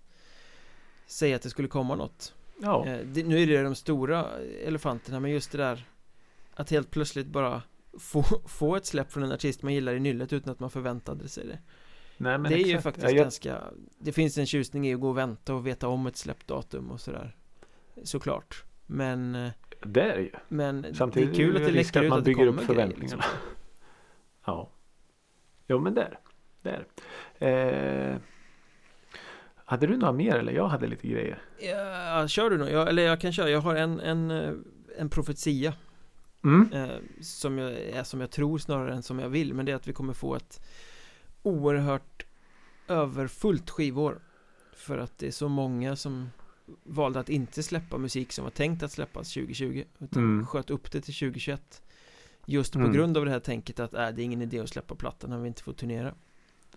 [1.08, 2.86] Säga att det skulle komma något Ja.
[2.88, 4.26] Eh, det, Nu är det de stora
[4.66, 5.86] elefanterna men just det där
[6.54, 7.62] Att helt plötsligt bara
[8.00, 11.28] få, få ett släpp från en artist man gillar i nyllet utan att man förväntade
[11.28, 11.60] sig det
[12.18, 12.84] Nej, men Det är ju exakt.
[12.84, 13.62] faktiskt Ja, jag- ganska
[14.00, 17.02] Det finns en tjusning i att gå och vänta och veta om ett släppdatum och
[17.02, 17.36] sådär
[18.04, 19.52] Såklart Men eh,
[19.86, 20.32] Det är det ju.
[20.48, 22.46] Men Samtidigt det är kul att det det läcker att ut man att det bygger
[22.48, 23.16] kommer upp förväntningarna.
[23.16, 23.22] liksom.
[24.46, 24.70] Ja.
[25.68, 26.20] Jo men där.
[26.62, 26.86] Där.
[27.40, 28.18] Eh,
[29.70, 30.52] hade du några mer eller?
[30.54, 31.42] Jag hade lite grejer.
[31.60, 32.70] Ja, kör du?
[32.70, 34.54] Jag, eller jag kan köra, jag har en, en, eh,
[34.98, 35.74] en profetia
[36.44, 36.74] Mm.
[36.74, 39.76] eh, Som jag, är som jag tror snarare än som jag vill Men det är
[39.76, 40.62] att vi kommer få ett
[41.44, 42.26] Oerhört
[42.88, 44.20] Överfullt skivår
[44.76, 46.30] För att det är så många som
[46.84, 50.46] Valde att inte släppa musik som var tänkt att släppas 2020 Utan Mm.
[50.46, 51.82] sköt upp det till 2021
[52.46, 52.94] Just på Mm.
[52.94, 55.38] grund av det här tänket att äh, det är ingen idé att släppa plattan när
[55.38, 56.14] vi inte får turnera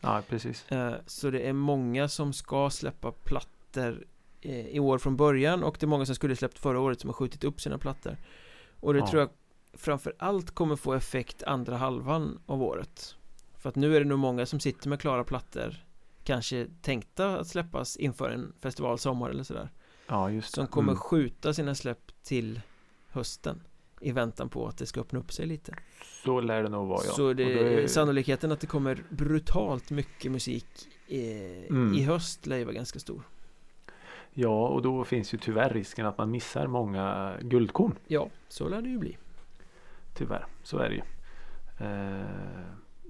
[0.01, 0.73] Ja precis.
[0.73, 4.05] Eh, Så det är många som ska släppa plattor
[4.41, 7.09] eh, i år från början och det är många som skulle släppt förra året som
[7.11, 8.17] har skjutit upp sina plattor.
[8.81, 9.07] Och det Ja.
[9.11, 9.31] tror jag
[9.75, 13.15] framför allt kommer få effekt andra halvan av året.
[13.59, 15.77] För att nu är det nog många som sitter med klara plattor
[16.25, 19.71] Kanske tänkta att släppas inför en festival sommar eller sådär
[20.07, 20.71] Ja just Som det.
[20.71, 21.01] kommer Mm.
[21.01, 22.61] skjuta sina släpp till
[23.09, 23.61] hösten
[24.03, 25.75] I väntan på att det ska öppna upp sig lite
[26.25, 27.13] Så lär det nog vara ja.
[27.13, 30.67] Så det är- sannolikheten att det kommer brutalt mycket musik
[31.09, 31.95] eh, Mm.
[31.95, 33.23] i höst lär ju vara ganska stor
[34.33, 37.95] Ja och då finns ju tyvärr risken att man missar många guldkorn.
[38.07, 39.17] Ja, så lär det ju bli
[40.15, 41.03] Tyvärr, så är det ju.
[41.87, 42.27] Eh,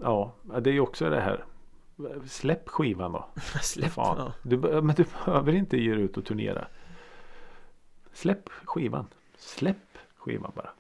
[0.01, 1.45] ja, det är ju också det här.
[2.27, 3.29] Släpp skivan då.
[3.63, 4.17] Släpp Fan.
[4.19, 4.33] ja.
[4.43, 6.67] Du, men du behöver inte ge dig ut och turnera.
[8.13, 9.07] Släpp skivan.
[9.39, 9.77] Släpp
[10.17, 10.71] skivan bara.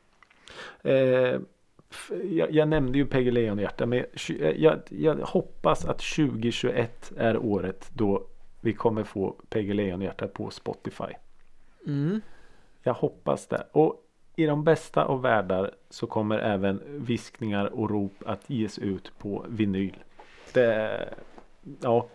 [0.82, 1.40] Eh,
[2.22, 3.86] jag, jag nämnde ju Peggy Lejonhjärta.
[3.86, 8.26] Men eh, jag, jag hoppas att 2021 är året då
[8.60, 11.12] vi kommer få Peggy Lejonhjärta på Spotify.
[11.86, 12.20] mm.
[12.82, 13.66] Jag hoppas det.
[13.72, 19.12] Och i de bästa av världar så kommer även viskningar och rop att ges ut
[19.18, 19.96] på vinyl.
[20.52, 21.14] Det,
[21.80, 22.08] ja,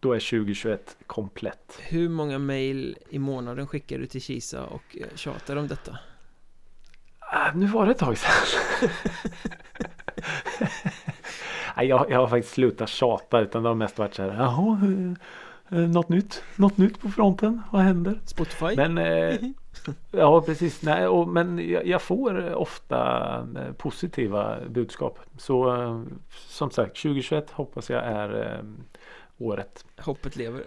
[0.00, 1.78] då är 2021 komplett.
[1.82, 5.98] Hur många mail i månaden skickar du till Kisa och eh, tjatar om detta?
[7.36, 8.88] Ah, nu var det ett tag sedan.
[11.76, 14.34] Nej, jag, jag har faktiskt slutat tjata utan det har mest varit så här.
[14.34, 14.78] Jaha,
[15.70, 16.42] eh, eh, något nytt?
[16.56, 17.62] Något nytt på fronten?
[17.70, 18.20] Vad händer?
[18.24, 18.76] Spotify?
[18.76, 19.36] Men eh,
[20.10, 20.82] ja precis.
[20.82, 25.18] Nej, och, men jag, jag får ofta eh, positiva budskap.
[25.36, 25.74] Så
[26.30, 28.64] som sagt 2021 hoppas jag är eh,
[29.38, 29.84] året.
[29.98, 30.62] Hoppet lever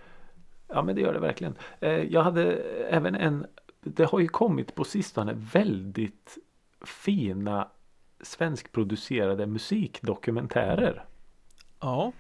[0.68, 1.56] Ja men det gör det verkligen.
[1.80, 2.54] Eh, jag hade
[2.90, 3.46] även en
[3.82, 6.38] Det har ju kommit på sistone väldigt
[6.86, 7.68] fina
[8.22, 11.06] svenskproducerade musikdokumentärer.
[11.80, 12.12] Ja,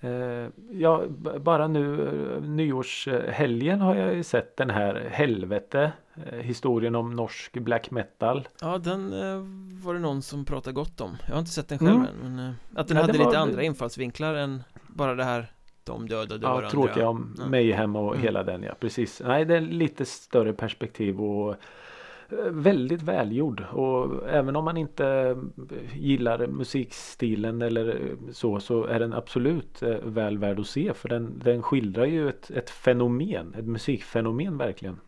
[0.00, 1.02] Eh, ja,
[1.40, 2.02] bara nu
[2.36, 5.92] eh, nyårshelgen har jag ju sett den här Helvete.
[6.26, 8.48] Eh, historien om norsk black metal.
[8.60, 9.10] ja den
[9.82, 12.06] var det någon som pratade gott om Jag har inte sett den själv Mm.
[12.06, 15.46] än men Att den Nej, hade lite var- andra infallsvinklar än bara det här
[15.84, 17.46] De dödade Ja, varandra tråkiga om Ja.
[17.46, 18.22] Mayhem och Mm.
[18.22, 19.22] hela den ja, precis.
[19.24, 21.56] Nej, det är lite större perspektiv och
[22.50, 23.64] väldigt välgjord.
[23.72, 25.36] Och även om man inte
[25.94, 30.94] gillar musikstilen eller så, så är den absolut eh, väl värd att se.
[30.94, 35.00] För den, den skildrar ju ett, ett fenomen, ett musikfenomen verkligen.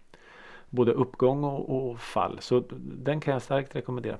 [0.71, 2.39] Både uppgång och, och fall.
[2.41, 4.17] Så den kan jag starkt rekommendera.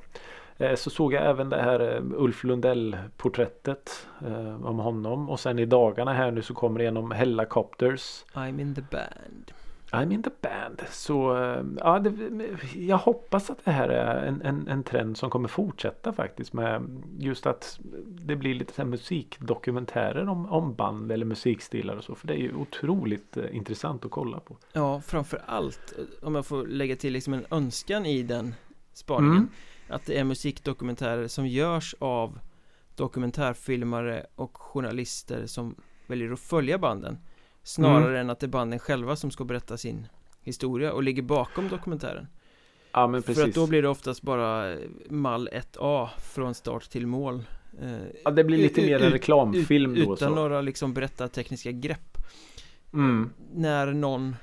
[0.59, 5.41] Eh, så såg jag även det här eh, Ulf Lundell porträttet eh, om honom och
[5.41, 9.53] sen i dagarna här nu så kommer det en om Hellacopters I'm in the band
[9.91, 10.83] I'm in the band.
[10.91, 12.13] Så eh, ja, det,
[12.75, 17.03] jag hoppas att det här är en, en, en trend som kommer fortsätta faktiskt med
[17.19, 22.15] just att det blir lite så musikdokumentärer om, om band eller musikstilar och så.
[22.15, 24.57] För det är ju otroligt eh, intressant att kolla på.
[24.73, 28.55] Ja, framför allt eh, om jag får lägga till liksom en önskan i den
[28.93, 29.49] spaningen Mm.
[29.89, 32.39] Att det är musikdokumentärer som görs av
[32.97, 35.75] dokumentärfilmare och journalister som
[36.07, 37.19] väljer att följa banden
[37.67, 38.21] Snarare Mm.
[38.21, 40.07] än att det är banden själva som ska berätta sin
[40.43, 42.27] historia och ligger bakom dokumentären
[42.93, 43.45] Ja men För precis.
[43.49, 44.77] att då blir det oftast bara
[45.11, 47.43] mall 1A från start till mål
[47.83, 50.01] Eh, ja, det blir lite mer en reklamfilm då.
[50.01, 50.35] Utan Så.
[50.35, 52.17] några liksom berättartekniska grepp
[52.93, 53.31] Mm.
[53.55, 54.37] När någon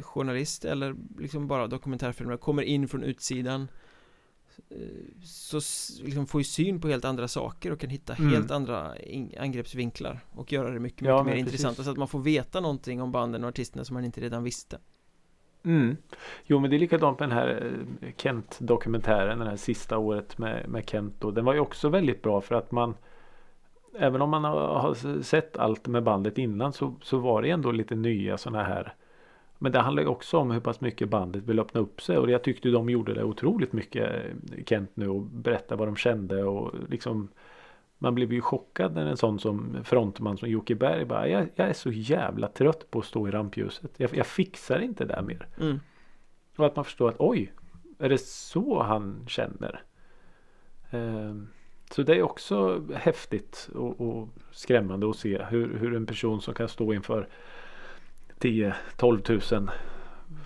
[0.00, 3.68] journalist eller liksom bara dokumentärfilmare kommer in från utsidan
[5.22, 8.30] så s- liksom får ju syn på helt andra saker och kan hitta Mm.
[8.32, 12.08] helt andra in- angreppsvinklar och göra det mycket, mycket Ja, mer intressant så att man
[12.08, 14.78] får veta någonting om banden och artisterna som man inte redan visste
[15.64, 15.96] Mm.
[16.46, 20.68] Jo men det är likadant med den här eh, Kent-dokumentären, den här sista året med,
[20.68, 21.30] med Kent då.
[21.30, 22.94] Den var ju också väldigt bra för att man
[23.98, 27.72] Även om man har, har sett allt med bandet innan så, så var det ändå
[27.72, 28.94] lite nya sådana här
[29.62, 32.30] Men det handlar ju också om hur pass mycket bandet vill öppna upp sig och
[32.30, 34.22] jag tyckte de gjorde det otroligt mycket
[34.66, 37.28] Kent nu och berätta vad de kände och liksom
[37.98, 41.68] Man blev ju chockad när en sån som frontman som Jocke Berg bara jag, jag
[41.68, 43.90] är så jävla trött på att stå i rampljuset.
[43.96, 45.46] Jag, jag fixar inte det mer.
[45.60, 45.80] mm.
[46.56, 47.52] Och att man förstår att oj,
[47.98, 49.82] är det så han känner?
[50.90, 51.48] Ehm,
[51.90, 56.54] Så det är också häftigt och, och skrämmande att se hur, hur en person som
[56.54, 57.28] kan stå inför
[58.42, 59.70] 10-12 tusen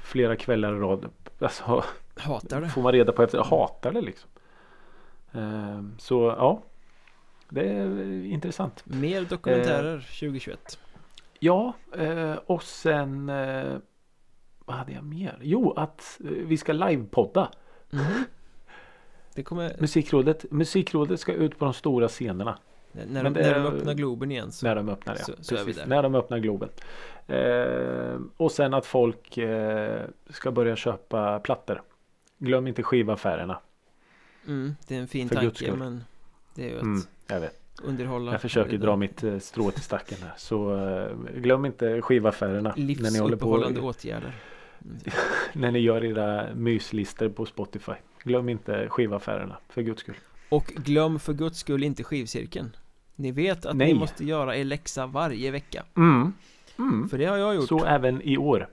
[0.02, 1.08] flera kvällar i rad.
[1.38, 1.84] Alltså,
[2.16, 4.30] Hatar det får man reda på efter hatar det liksom.
[5.32, 6.62] Ehm, Så ja,
[7.48, 8.82] det är intressant.
[8.86, 10.78] Mer dokumentärer 2021
[11.38, 13.76] Ja, eh, och sen eh,
[14.58, 15.38] vad hade jag mer?
[15.42, 17.50] Jo, att eh, vi ska livepodda.
[19.34, 22.58] Det kommer, Musikrådet, musikrådet ska ut på de stora scenerna
[23.08, 25.24] när, de, när är- de öppnar Globen igen så, när de öppnar det.
[25.24, 25.86] Så- så är vi där.
[25.86, 26.68] när de öppnar Globen.
[27.26, 31.82] Eh, och sen att folk eh, ska börja köpa plattor.
[32.38, 33.58] Glöm inte skivaffärerna.
[34.46, 36.04] mm, Det är en fin För tanke men
[36.54, 37.60] Det är ju att Mm, jag vet.
[37.82, 40.32] underhålla Jag försöker dra mitt eh, strå till stacken här.
[40.36, 42.70] Så eh, glöm inte skivaffärerna.
[42.70, 44.32] På, Livsuppehållande åtgärder
[45.52, 47.92] när ni gör era myslistor på Spotify.
[48.22, 49.56] Glöm inte skivaffärerna.
[49.68, 50.14] För guds skull.
[50.48, 52.76] Och glöm för guds skull inte skivcirkeln
[53.16, 53.92] Ni vet att Nej.
[53.92, 56.32] ni måste göra er läxa varje vecka Mm.
[56.78, 57.08] Mm.
[57.08, 58.68] För det har jag gjort Så även i år.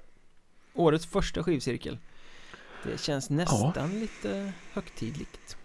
[0.74, 1.98] Årets första skivcirkel
[2.84, 5.58] Det känns nästan lite högtidligt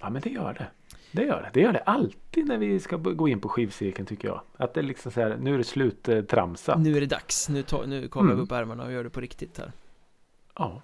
[0.00, 0.66] Ja men det gör det.
[1.12, 1.50] Det gör det.
[1.54, 4.40] Det gör det alltid när vi ska gå in på skivcirkeln tycker jag.
[4.56, 6.76] Att det är liksom så här, nu är det slut eh, tramsa.
[6.76, 8.36] Nu är det dags, nu, ta, nu kavlar Mm.
[8.36, 9.72] vi upp ärmarna och gör det på riktigt här
[10.58, 10.82] Ja,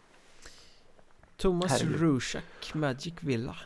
[1.37, 1.83] Thomas.
[1.83, 3.57] Rushak Magic Villa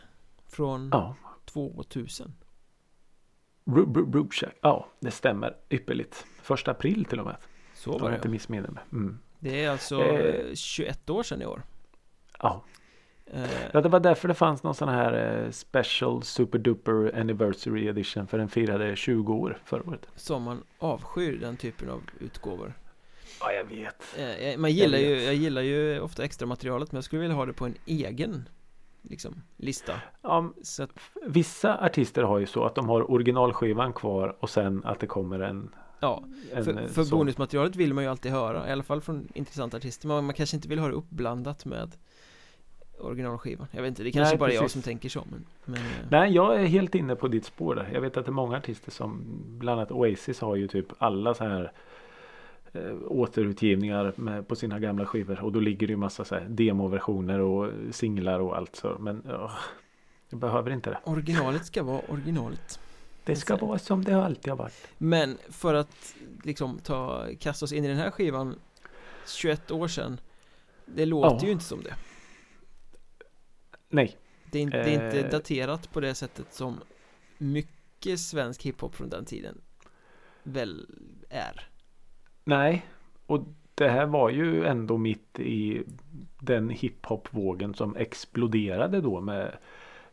[0.47, 1.15] Från ja.
[1.45, 2.33] 2000
[3.65, 4.53] Ru- Ru- Rubshak.
[4.61, 6.25] Ja, det stämmer ypperligt.
[6.41, 7.35] Första april till och med.
[7.73, 8.83] Så Om var jag inte det missminner mig.
[8.91, 9.19] Mm.
[9.39, 10.35] Det är alltså Eh.
[10.35, 11.61] eh, 21 år sedan i år
[12.39, 12.63] Ja.
[13.25, 13.43] eh,
[13.73, 18.27] ja, det var därför det fanns någon sån här eh, Special Super Duper Anniversary Edition.
[18.27, 20.07] För den firade 20 år förra året.
[20.15, 22.73] Som man avskyr den typen av utgåvor
[23.39, 24.03] Ja, jag vet.
[24.17, 25.23] eh, jag- Man gillar Jag ju, vet.
[25.25, 28.49] jag gillar ju ofta extra materialet men jag skulle vilja ha det på en egen
[29.09, 30.89] Liksom, lista Ja, Så att,
[31.25, 35.39] vissa artister har ju så att de har originalskivan kvar och sen att det kommer
[35.39, 37.19] en, ja en För, eh, för sån.
[37.19, 40.55] bonusmaterialet vill man ju alltid höra, i alla fall från intressanta artister Men man kanske
[40.57, 41.91] inte vill ha det uppblandat med
[42.99, 44.73] originalskivan Jag vet inte, det kanske Nej, bara är jag precis.
[44.73, 47.89] som tänker så men, men eh, Nej, jag är helt inne på ditt spår där.
[47.93, 51.33] Jag vet att det är många artister som bland annat Oasis har ju typ alla
[51.33, 51.71] så här
[53.07, 57.39] återutgivningar med, på sina gamla skivor och då ligger det ju massa så här demoversioner
[57.39, 58.97] och singlar och allt så.
[58.99, 59.51] Men ja,
[60.29, 60.99] jag behöver inte det.
[61.03, 62.79] originalet ska vara originalet
[63.25, 64.87] Det ska vara som det alltid har varit.
[64.97, 68.59] Men för att liksom ta, kasta oss in i den här skivan
[69.27, 70.19] 21 år sedan
[70.85, 71.45] Det låter Ja.
[71.45, 71.93] ju inte som det
[73.89, 74.17] Nej,
[74.51, 75.31] Det är, inte, det är inte Eh.
[75.31, 76.79] daterat på det sättet som
[77.37, 79.61] mycket svensk hiphop från den tiden
[80.43, 80.87] väl
[81.29, 81.69] är
[82.45, 82.85] nej.
[83.25, 83.43] Och
[83.75, 85.83] det här var ju ändå mitt i
[86.39, 89.51] den hiphop-vågen som exploderade då med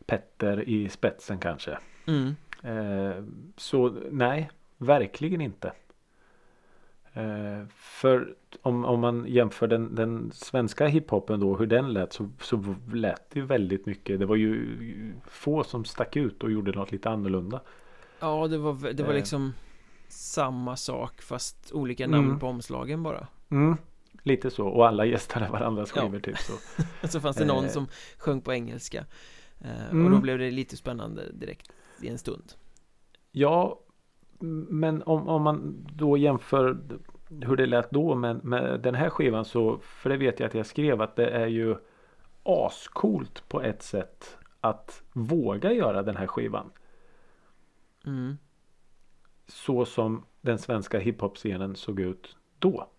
[0.05, 1.77] Petter i spetsen kanske.
[2.05, 2.35] mm.
[2.63, 3.23] Eh,
[3.57, 5.73] så nej, verkligen inte.
[7.13, 12.29] Eh, för om, om man jämför den, den svenska hiphopen då, hur den lät så,
[12.39, 14.19] så lät det ju väldigt mycket.
[14.19, 14.77] Det var ju
[15.27, 17.61] få som stack ut och gjorde något lite annorlunda.
[18.19, 19.53] Ja det var, det var Eh.
[20.13, 22.39] Samma sak fast olika namn Mm.
[22.39, 23.77] på omslagen bara Mm,
[24.23, 26.01] lite så och alla gästade varandras Ja.
[26.01, 26.53] skivor typ så.
[27.07, 27.69] Så fanns det någon Eh.
[27.71, 27.87] som
[28.17, 29.05] sjöng på engelska
[29.61, 30.11] eh, Och Mm.
[30.11, 32.53] då blev det lite spännande direkt i en stund
[33.31, 33.79] Ja,
[34.69, 36.77] men om, om man då jämför
[37.41, 40.53] hur det lät då med, med den här skivan så för det vet jag att
[40.53, 41.75] jag skrev att det är ju
[42.43, 46.69] ascoolt på ett sätt att våga göra den här skivan.
[48.05, 48.37] mm.
[49.47, 52.89] Så som den svenska hiphop-scenen såg ut då.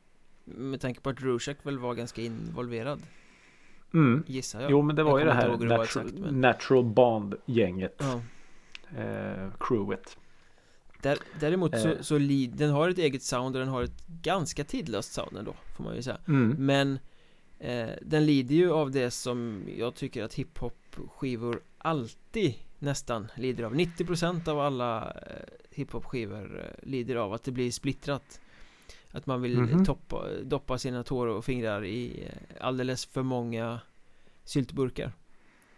[0.45, 3.03] Med tanke på att Rushak väl var ganska involverad
[3.95, 4.25] Mm.
[4.27, 7.97] Gissar jag Jo men det Jag var ju det här natural, exakt, men- natural Bond-gänget.
[7.99, 8.21] ja.
[9.03, 10.19] Eh, crewet.
[11.03, 12.01] Där, Däremot så, Eh.
[12.01, 15.55] så li, den har ett eget sound och den har ett ganska tidlöst sound ändå
[15.77, 16.57] Får man ju säga Mm.
[16.67, 16.99] Men
[17.59, 22.55] eh, den lider ju av det som jag tycker att hiphop-skivor alltid
[22.85, 23.75] nästan lider av.
[23.75, 28.41] 90% av alla eh, hiphop-skivor eh, lider av att det blir splittrat.
[29.11, 29.85] Att man vill Mhm.
[29.85, 33.81] toppa, doppa sina tår och fingrar i eh, alldeles för många
[34.45, 35.13] syltburkar.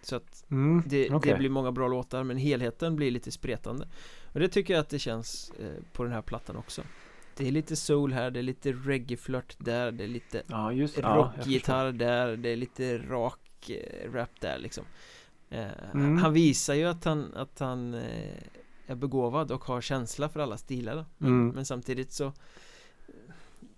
[0.02, 0.82] Så att Mm.
[0.86, 1.32] det, okej.
[1.32, 3.88] det blir många bra låtar men helheten blir lite spretande.
[4.32, 6.82] Och det tycker jag att det känns eh, på den här plattan också.
[7.36, 10.98] Det är lite soul här, det är lite reggae-flört där, det är lite Ja just
[10.98, 13.70] ja, rockgitarr där, det är lite rak
[14.12, 14.84] rap där liksom.
[14.84, 14.90] eh,
[15.50, 16.16] Mm.
[16.18, 18.42] Han visar ju att han, att han eh,
[18.86, 21.48] är begåvad och har känsla för alla stilar men, Mm.
[21.54, 22.32] men samtidigt så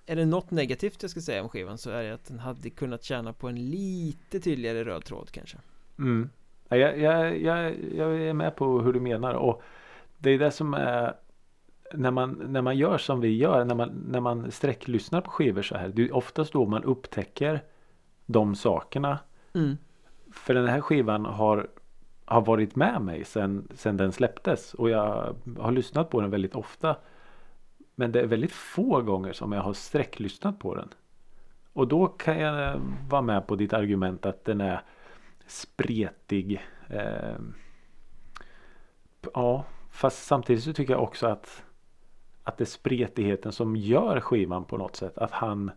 [0.07, 2.71] Är det något negativt jag ska säga om skivan så är det att den hade
[2.71, 5.57] kunnat tjäna på en lite tydligare röd tråd kanske
[5.99, 6.31] Mm.
[6.69, 9.63] Ja, Jag, jag, jag, jag är med på hur du menar och
[10.19, 11.15] det är det som är
[11.95, 15.63] när man, när man gör som vi gör, när man, när man sträcklyssnar på skivor
[15.63, 15.89] så här.
[15.89, 17.63] Det är oftast då man upptäcker
[18.27, 19.19] de sakerna.
[19.55, 19.77] mm.
[20.39, 21.69] För den här skivan har,
[22.25, 26.55] har varit med mig sen, sen den släpptes och jag har lyssnat på den väldigt
[26.55, 26.97] ofta.
[27.95, 30.89] Men det är väldigt få gånger som jag har sträcklyssnat på den.
[31.73, 34.81] Och då kan jag vara med på ditt argument att den är
[35.47, 36.67] spretig.
[36.89, 37.37] Eh,
[39.35, 41.65] ja, fast samtidigt så tycker jag också att
[42.49, 45.19] att det är spretigheten som gör skivan på något sätt.
[45.19, 45.71] Att han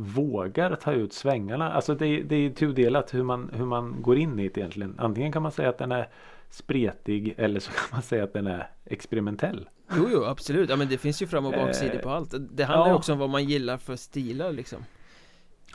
[0.00, 1.72] vågar ta ut svängarna.
[1.72, 4.94] Alltså det, är- det är tudelat hur man, hur man går in i det egentligen.
[4.98, 6.08] Antingen kan man säga att den är
[6.50, 9.68] spretig eller så kan man säga att den är experimentell.
[9.96, 10.70] Jo, jo, absolut.
[10.70, 12.34] Ja, men det finns ju fram och baksidor Eh, på allt.
[12.52, 12.94] Det handlar ja.
[12.94, 14.78] också om vad man gillar för stilar liksom.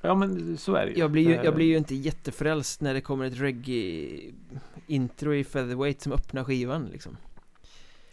[0.02, 1.00] Ja men så är det ju.
[1.00, 5.44] Jag blir ju, Eh, jag blir ju inte jättefrälst när det kommer ett reggae-intro i
[5.44, 7.18] Featherweight som öppnar skivan liksom.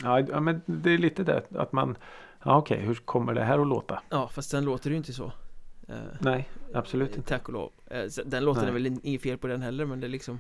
[0.03, 1.97] Ja, men det är lite det att man
[2.45, 4.03] Ja okej, hur kommer det här att låta?
[4.11, 5.33] Ja, fast sen låter det ju inte så.
[5.91, 7.29] Eh, Nej, absolut inte.
[7.29, 7.71] Tack och lov.
[7.87, 8.75] Eh, Den låten är Nej.
[8.75, 10.39] väl in- inget fel på den heller, men det är liksom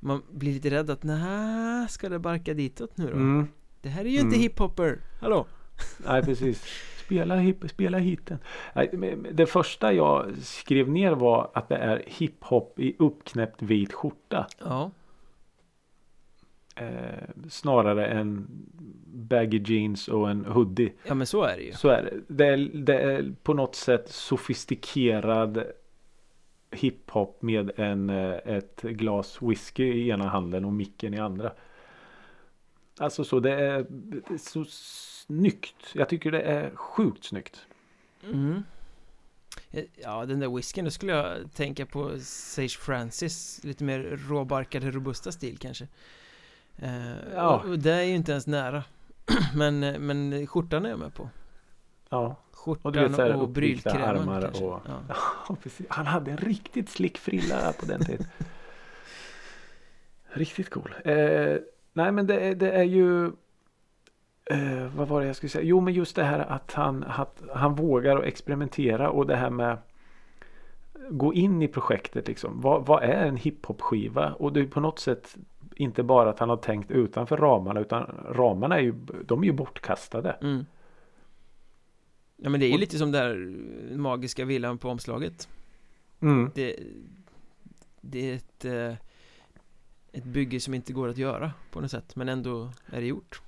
[0.00, 3.12] Man blir lite rädd att nej, ska det barka ditåt nu då?
[3.12, 3.48] Mm.
[3.82, 4.40] Det här är ju inte Mm.
[4.40, 5.46] hiphopper, hallå?
[6.06, 6.64] Nej precis.
[7.04, 8.38] Spela, hip, spela hiten.
[8.74, 14.46] Nej, Det första jag skrev ner var att det är hiphop i uppknäppt vit skjorta.
[14.58, 14.90] Ja,
[16.76, 18.46] Eh, snarare än
[19.06, 20.92] baggy jeans och en hoodie.
[21.06, 22.34] ja men så är det ju Så är det.
[22.34, 25.64] Det är, det är på något sätt sofistikerad
[26.70, 31.52] hiphop med en, eh, ett glas whisky i ena handen och micken i andra.
[32.98, 33.86] Alltså så det är,
[34.38, 35.92] så snyggt.
[35.92, 37.66] Jag tycker det är sjukt snyggt.
[38.24, 38.62] mm.
[40.02, 45.32] Ja, den där whiskyn, då skulle jag tänka på Sage Francis Lite mer råbarkade, robusta
[45.32, 45.88] stil kanske
[46.78, 47.56] eh, Ja.
[47.64, 48.84] och, och det är ju inte ens nära
[49.54, 51.28] Men, men skjortan är jag med på
[52.08, 55.00] Ja, Skjortan Och du vet, så här och brylkrämen kanske och- ja.
[55.48, 55.86] Ja, precis.
[55.90, 58.26] Han hade en riktigt slick frilla på den tiden.
[60.32, 60.94] riktigt cool.
[61.04, 61.56] Eh,
[61.92, 63.24] nej men det, är- det är ju
[64.50, 65.64] eh, Vad var det jag skulle säga?
[65.64, 69.50] Jo men just det här att han, att han vågar att experimentera och det här
[69.50, 69.78] med
[71.10, 72.60] Gå in i projektet liksom.
[72.60, 74.32] Vad, vad är en hiphop-skiva?
[74.32, 75.36] Och det är på något sätt
[75.76, 79.52] inte bara att han har tänkt utanför ramarna utan ramarna är ju, de är ju
[79.52, 80.30] bortkastade.
[80.42, 80.66] Mm.
[82.36, 83.36] Ja men det är ju lite som där
[83.96, 85.48] magiska villan på omslaget
[86.20, 86.50] Mm.
[86.54, 86.76] Det,
[88.00, 88.94] det är ett, eh,
[90.12, 93.40] ett bygge som inte går att göra på något sätt Men ändå är det gjort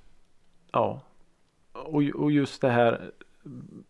[0.71, 1.01] Ja.
[1.71, 3.11] Och, och just det här.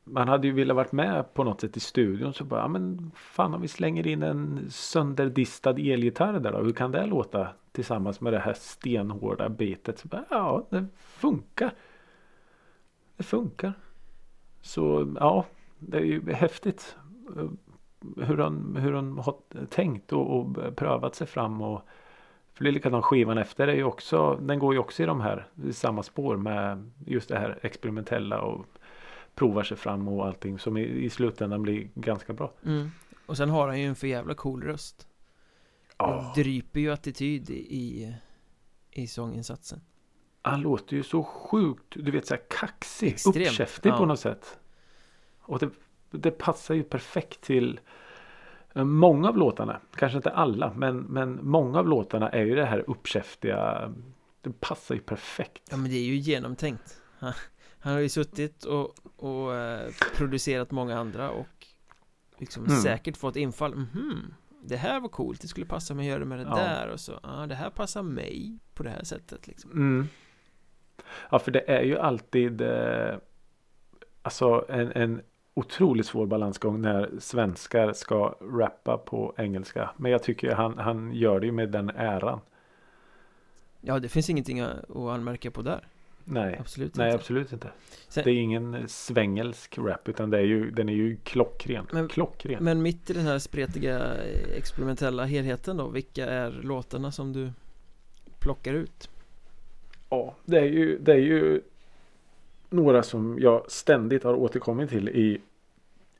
[0.03, 2.33] Man hade ju velat varit med på något sätt i studion.
[2.33, 6.57] Så bara, ja men fan om vi slänger in en sönderdistad elgitarr där då.
[6.57, 9.99] Hur kan det låta tillsammans med det här stenhårda bitet?
[9.99, 11.71] Så bara, ja, det funkar.
[13.17, 13.73] Det funkar.
[14.61, 15.45] Så ja,
[15.79, 16.97] det är ju häftigt.
[17.37, 17.49] Eh,
[18.25, 19.35] hur han, hur han har
[19.69, 21.81] tänkt och, och prövat sig fram och
[22.53, 25.21] för det är likadant skivan efter är ju också Den går ju också i de
[25.21, 28.65] här i samma spår med just det här experimentella och
[29.39, 32.53] provar sig fram och allting som i, i slutändan blir ganska bra.
[32.65, 32.91] mm.
[33.25, 35.07] Och sen har han ju en för jävla cool röst
[35.97, 38.15] Och dryper ju attityd i,
[38.91, 39.81] i sånginsatsen
[40.41, 43.97] han låter ju så sjukt, du vet så här kaxig, Extremt, uppkäftig ja.
[43.97, 44.59] på något sätt.
[45.41, 45.69] Och det,
[46.11, 47.79] det passar ju perfekt till
[48.73, 52.65] eh, Många av låtarna, kanske inte alla, men, men många av låtarna är ju det
[52.65, 53.91] här uppkäftiga
[54.41, 55.63] Det passar ju perfekt.
[55.71, 57.01] Ja men det är ju genomtänkt
[57.79, 61.47] Han, har ju suttit och, och eh, producerat många andra och
[62.37, 62.77] liksom Mm.
[62.81, 66.39] säkert fått infall mhm Det här var coolt, det skulle passa mig att göra med
[66.39, 66.55] det Ja.
[66.55, 70.07] där och så Ja, det här passar mig på det här sättet liksom Mm.
[71.31, 73.15] Ja, för det är ju alltid eh,
[74.21, 75.21] alltså en, en
[75.53, 79.89] otroligt svår balansgång när svenskar ska rappa på engelska.
[79.97, 82.39] Men jag tycker han, han gör det ju med den äran.
[83.81, 85.87] Ja, det finns ingenting att anmärka på där
[86.31, 87.71] Nej, Absolut nej inte absolut inte.
[88.07, 91.87] Sen- Det är ingen svängelsk rap utan det är ju, den är ju klockren.
[91.91, 92.63] Men- klockren.
[92.63, 94.13] Men mitt i den här spretiga
[94.55, 97.51] experimentella helheten då Vilka är låtarna som du
[98.39, 99.09] plockar ut?
[100.09, 101.61] Ja, det är ju, det är ju
[102.69, 105.41] några som jag ständigt har återkommit till i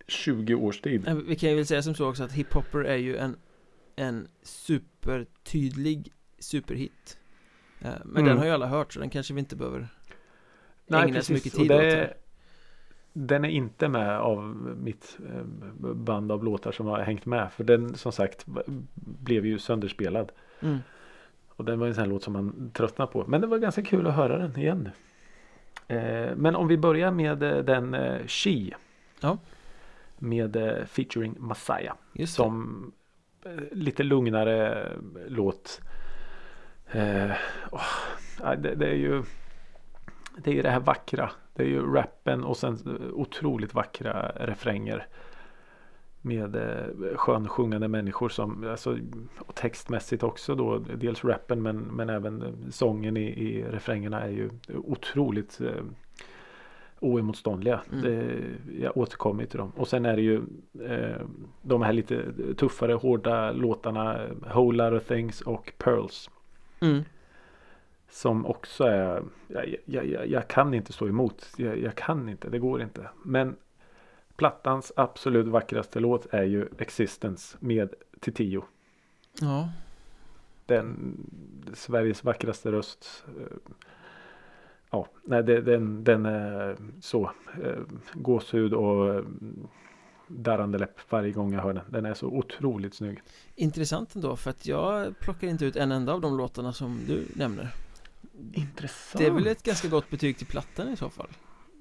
[0.08, 1.24] 20 års tid.
[1.28, 3.36] Vi kan ju väl säga som så också att hiphopper är ju en
[3.96, 7.16] En supertydlig superhit
[7.82, 8.26] Eh, Men Mm.
[8.26, 9.88] den har ju alla hört så den kanske vi inte behöver
[10.90, 12.14] Nej, ägna så mycket tid åt det, här.
[13.14, 14.44] Den är inte med av
[14.78, 15.44] mitt eh,
[15.94, 17.52] band av låtar som har hängt med.
[17.52, 18.46] För den som sagt
[18.96, 20.32] blev ju sönderspelad.
[20.60, 20.78] mm.
[21.50, 23.26] Och den var en sån här låt som man tröttnar på.
[23.28, 24.90] Men det var ganska kul att höra den igen.
[25.88, 28.72] Eh, men om vi börjar med eh, den She.
[29.20, 29.38] Ja.
[30.18, 31.96] Med featuring Messiah.
[32.26, 32.92] Som
[33.72, 34.88] lite lugnare
[35.28, 35.82] låt.
[36.92, 37.32] Eh,
[38.42, 39.24] ja, det, det är ju
[40.44, 41.32] Det är ju det här vackra.
[41.54, 45.08] Det är ju rappen och sen eh, otroligt vackra refränger.
[46.22, 48.98] Med eh, skönsjungande människor som alltså,
[49.38, 54.30] och textmässigt också då dels rappen men, men även eh, sången i, i refrängerna är
[54.30, 55.84] ju otroligt eh,
[57.00, 57.82] oemotståndliga.
[57.92, 58.02] Mm.
[58.02, 58.38] Det,
[58.82, 59.72] jag återkommer till dem.
[59.76, 60.42] Och sen är det ju
[60.86, 61.22] eh,
[61.62, 66.30] de här lite tuffare hårda låtarna Whole Lotta Things och Pearls.
[66.82, 67.04] mm.
[68.12, 71.48] Som också är jag, jag, jag, jag kan inte stå emot.
[71.58, 73.10] Jag, kan inte, det går inte.
[73.24, 73.56] Men
[74.36, 78.64] plattans absolut vackraste låt är ju Existence med Titiyo.
[79.42, 79.70] Ja,
[80.66, 81.18] Den
[81.74, 83.24] Sveriges vackraste röst.
[83.40, 83.58] eh,
[84.92, 87.32] Ja, nej, den, den är så
[87.64, 87.80] eh,
[88.14, 89.24] gåshud och eh,
[90.28, 91.84] darrande läpp varje gång jag hör den.
[91.90, 93.22] Den är så otroligt snygg.
[93.56, 97.26] Intressant ändå för att jag plockar inte ut en enda av de låtarna som du
[97.36, 97.70] nämner
[98.54, 99.18] Intressant.
[99.18, 101.28] Det är väl ett ganska gott betyg till plattan i så fall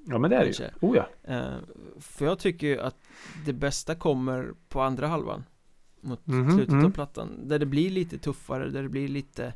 [0.07, 0.69] Ja men det är det ju.
[0.81, 1.09] Oh ja.
[1.35, 1.57] eh,
[2.01, 2.97] För jag tycker ju att
[3.47, 5.45] det bästa kommer på andra halvan
[6.01, 6.93] Mot Mhm, slutet av mhm.
[6.93, 9.55] plattan Där det blir lite tuffare, där det blir lite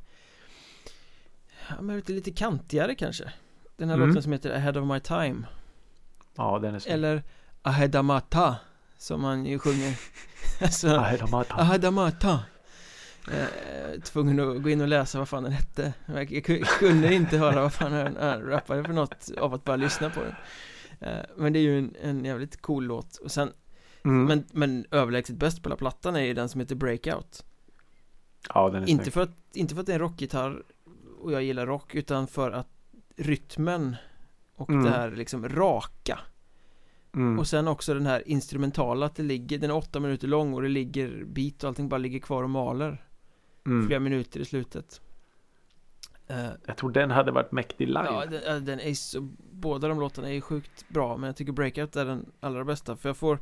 [1.68, 3.32] Ja men lite, lite kantigare kanske
[3.76, 4.08] Den här Mm.
[4.08, 5.46] låten som heter Ahead of my time
[6.36, 6.94] Ja den är snygg.
[6.94, 7.22] Eller
[7.62, 8.56] Ahedamata
[8.98, 9.98] Som man ju sjunger
[10.60, 12.40] Alltså tagit- Ahedamata
[13.30, 17.14] eh, Tvungen att gå in och läsa vad fan den hette Jag jag ku- kunde
[17.14, 20.34] inte höra vad fan han han rappade för något av att bara lyssna på den
[21.00, 23.52] eh, Men det är ju en, en jävligt cool låt och sen
[24.04, 24.24] Mm.
[24.24, 27.44] men, men överlägset bäst på hela plattan är ju den som heter Breakout
[28.54, 29.12] Ja den är inte snygg.
[29.14, 30.62] för, att, inte för att det är en rockgitarr
[31.20, 32.68] och jag gillar rock utan för att
[33.16, 33.96] rytmen
[34.56, 34.84] och Mm.
[34.84, 36.18] det här liksom raka
[37.14, 37.38] Mm.
[37.38, 40.62] Och sen också den här instrumentala att det ligger, den är åtta minuter lång och
[40.62, 43.04] det ligger beat och allting bara ligger kvar och maler
[43.66, 43.86] Mm.
[43.86, 45.00] Flera minuter i slutet
[46.26, 48.04] Eh, Jag tror den hade varit mäktig live.
[48.04, 49.20] Ja, den, ja, den är så,
[49.52, 52.96] båda de låtarna är ju sjukt bra Men jag tycker Breakout är den allra bästa
[52.96, 53.38] För jag får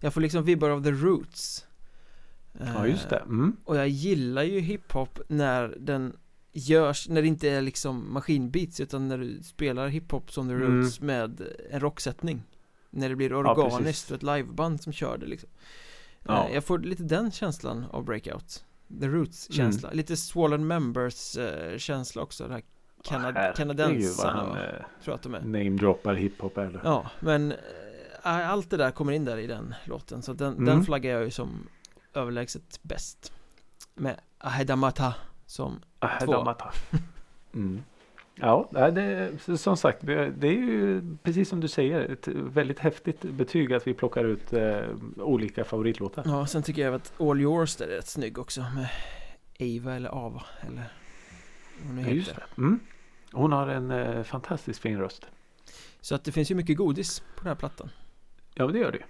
[0.00, 1.66] Jag får liksom vibbar av The Roots
[2.60, 3.16] Ja, just det.
[3.16, 3.56] Eh, Mm.
[3.64, 6.16] Och jag gillar ju hiphop när den
[6.52, 10.80] görs, när det inte är liksom maskinbeats utan när du spelar hiphop som The Mm.
[10.82, 12.42] Roots med en rocksättning
[12.90, 14.10] När det blir Ja, organiskt precis.
[14.10, 15.48] och ett liveband som kör det liksom
[16.26, 16.48] Ja.
[16.48, 18.64] Eh, Jag får lite den känslan av Breakout
[19.00, 19.72] The Roots Mm.
[19.92, 22.62] lite Swollen Members eh, känsla också, det här
[23.04, 26.80] Kanad- kanadensarna han tror jag att de är namedroppar hiphop eller?
[26.84, 30.64] Ja, men eh, allt det där kommer in där i den låten Så den, Mm.
[30.64, 31.66] den flaggar jag ju som
[32.14, 33.32] överlägset bäst
[33.94, 35.14] Med Ahedamata
[35.46, 36.54] som Ah, Två.
[37.54, 37.82] Mm.
[38.34, 43.72] Ja, det, som sagt, det är ju precis som du säger ett väldigt häftigt betyg
[43.72, 44.82] att vi plockar ut eh,
[45.16, 46.22] olika favoritlåtar.
[46.26, 48.88] Ja, sen tycker jag att All Yours där är rätt snygg också med
[49.60, 50.92] Ava eller Ava eller
[51.86, 52.62] hon nu Ja, just heter det.
[52.62, 52.80] Mm.
[53.32, 55.26] Hon har en eh, fantastiskt fin röst.
[56.00, 57.90] Så att det finns ju mycket godis på den här plattan
[58.54, 59.02] Ja, det gör det.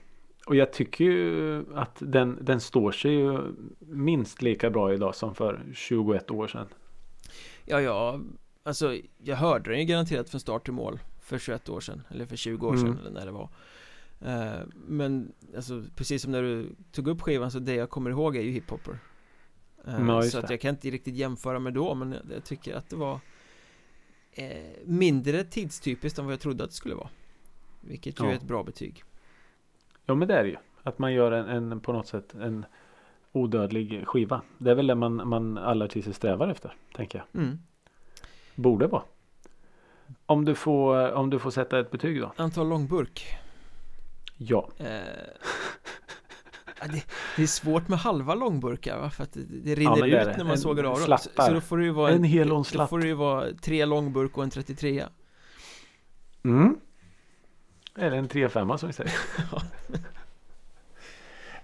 [0.46, 5.34] Och jag tycker ju att den, den står sig ju minst lika bra idag som
[5.34, 6.66] för 21 år sedan.
[7.64, 8.20] Ja, ja,
[8.64, 12.26] alltså jag hörde den ju garanterat från start till mål för 21 år sedan Eller
[12.26, 12.98] för 20 år sedan Mm.
[12.98, 13.48] eller när det var
[14.20, 18.36] Eh, Men alltså precis som när du tog upp skivan så det jag kommer ihåg
[18.36, 18.98] är ju hiphopper
[19.86, 22.74] Ja, just Så att jag kan inte riktigt jämföra med då men jag, jag tycker
[22.74, 23.20] att det var
[24.32, 24.48] eh,
[24.84, 27.08] Mindre tidstypiskt än vad jag trodde att det skulle vara
[27.80, 28.30] Vilket ju Ja.
[28.30, 29.02] är ett bra betyg
[30.06, 30.56] Ja, men det är det ju.
[30.82, 32.66] Att man gör en, en på något sätt en
[33.32, 34.42] odödlig skiva.
[34.58, 37.42] Det är väl det man, man alla artister strävar efter, tänker jag.
[37.42, 37.58] mm.
[38.54, 39.02] Borde vara.
[40.26, 42.32] Om du får, om du får sätta ett betyg då?
[42.36, 43.26] Antal långburk
[44.36, 44.68] Ja.
[44.78, 44.86] Eh,
[46.80, 47.04] ja, det,
[47.36, 49.10] det är svårt med halva långburkar va?
[49.10, 50.36] För att det, det rinner är ut det.
[50.36, 52.58] när man En sågar av dem så, då får det ju vara En hel och
[52.58, 55.04] en Då får det ju vara tre långburk och en 33
[56.44, 56.76] Mm.
[57.96, 59.12] Eller en 3-5 som vi säger.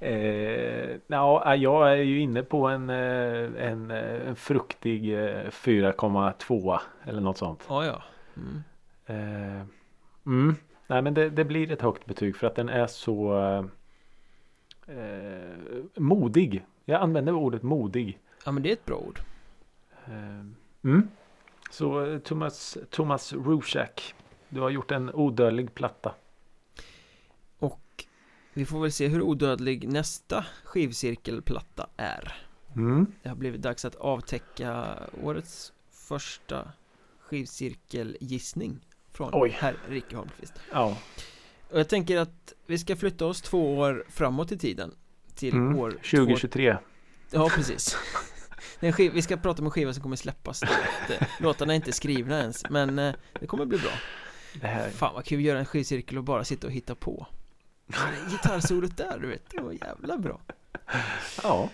[0.03, 6.81] Eh, ja, jag är ju inne på en, eh, en, eh, en fruktig eh, 4,2
[7.05, 7.67] eller något sånt.
[7.69, 8.03] Ja, ja
[8.37, 8.63] mm.
[9.07, 9.67] Eh,
[10.27, 10.57] mm.
[10.87, 13.65] Nej men det, det blir ett högt betyg för att den är så eh,
[14.97, 16.65] eh, modig.
[16.85, 18.19] Jag använder ordet modig.
[18.45, 19.21] Ja men det är ett bra ord
[20.07, 20.45] Eh,
[20.85, 21.09] mm.
[21.71, 24.15] Så eh, Thomas, Thomas Rushak.
[24.49, 26.15] Du har gjort en odödlig platta.
[28.61, 32.35] Vi får väl se hur odödlig nästa skivcirkelplatta är
[32.77, 33.07] Mm.
[33.23, 36.73] Det har blivit dags att avtäcka årets första
[37.21, 38.81] skivcirkelgissning
[39.13, 39.51] Från Oj.
[39.61, 40.97] herr Rikke Holmqvist Ja.
[41.71, 44.95] Och jag tänker att vi ska flytta oss två år framåt i tiden
[45.35, 45.79] Till Mm.
[45.79, 46.77] år 2023.
[47.31, 47.97] Ja, precis
[48.93, 50.63] skiv, Vi ska prata om en skiva som kommer släppas
[51.41, 53.93] Låtarna är inte skrivna ens Men eh, det kommer bli bra
[54.61, 54.91] Det här.
[54.91, 57.27] Fan vad kul att göra en skivcirkel och bara sitta och hitta på
[58.31, 60.41] Gitarrsolot där du vet, det var jävla bra
[61.43, 61.69] Ja.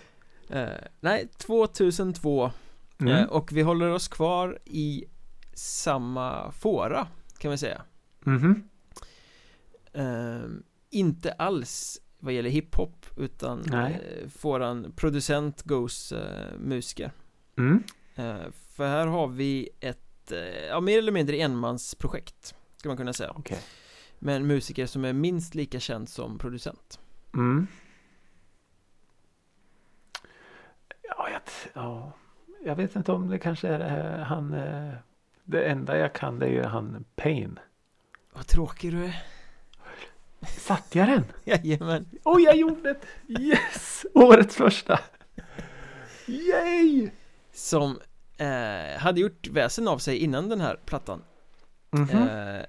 [0.49, 0.67] eh,
[0.99, 2.51] Nej, 2002
[2.99, 3.13] Mm.
[3.13, 5.05] eh, Och vi håller oss kvar i
[5.53, 7.07] samma fåra
[7.37, 7.81] kan vi säga
[8.19, 8.69] Mhm.
[9.93, 10.49] eh,
[10.89, 13.93] Inte alls vad gäller hiphop utan Nej.
[14.23, 17.11] eh, fåran producent Goes eh, musiker
[17.57, 17.83] Mm.
[18.15, 20.31] Eh, För här har vi ett,
[20.69, 23.59] ja mer eller mindre enmansprojekt Ska man kunna säga Okej.
[24.19, 26.99] Med en musiker som är minst lika känd som producent
[27.33, 27.67] Mm.
[31.01, 31.41] Ja, jag,
[31.73, 32.11] ja,
[32.63, 34.53] jag vet inte om det kanske är här, han.
[34.53, 34.93] eh,
[35.43, 37.59] Det enda jag kan det är ju han Pain.
[38.33, 39.23] Vad tråkig du är
[40.41, 41.23] Satt jag den?
[41.43, 42.05] Jajamän.
[42.23, 42.99] Oj, jag gjorde det!
[43.41, 44.05] Yes!
[44.13, 44.99] Årets första!
[46.27, 47.09] Yay!
[47.53, 47.99] Som
[48.37, 51.23] eh, hade gjort väsen av sig innan den här plattan.
[51.91, 52.09] Mhm.
[52.09, 52.65] Eh, eh,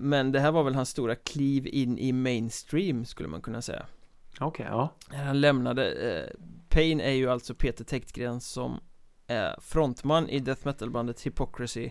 [0.00, 3.86] men det här var väl hans stora kliv in i mainstream skulle man kunna säga.
[4.40, 4.88] Okej, ja.
[5.10, 6.30] När han lämnade eh,
[6.68, 8.80] Pain är ju alltså Peter Täktgren som
[9.26, 11.90] är frontman i death metal-bandet Hypocrisy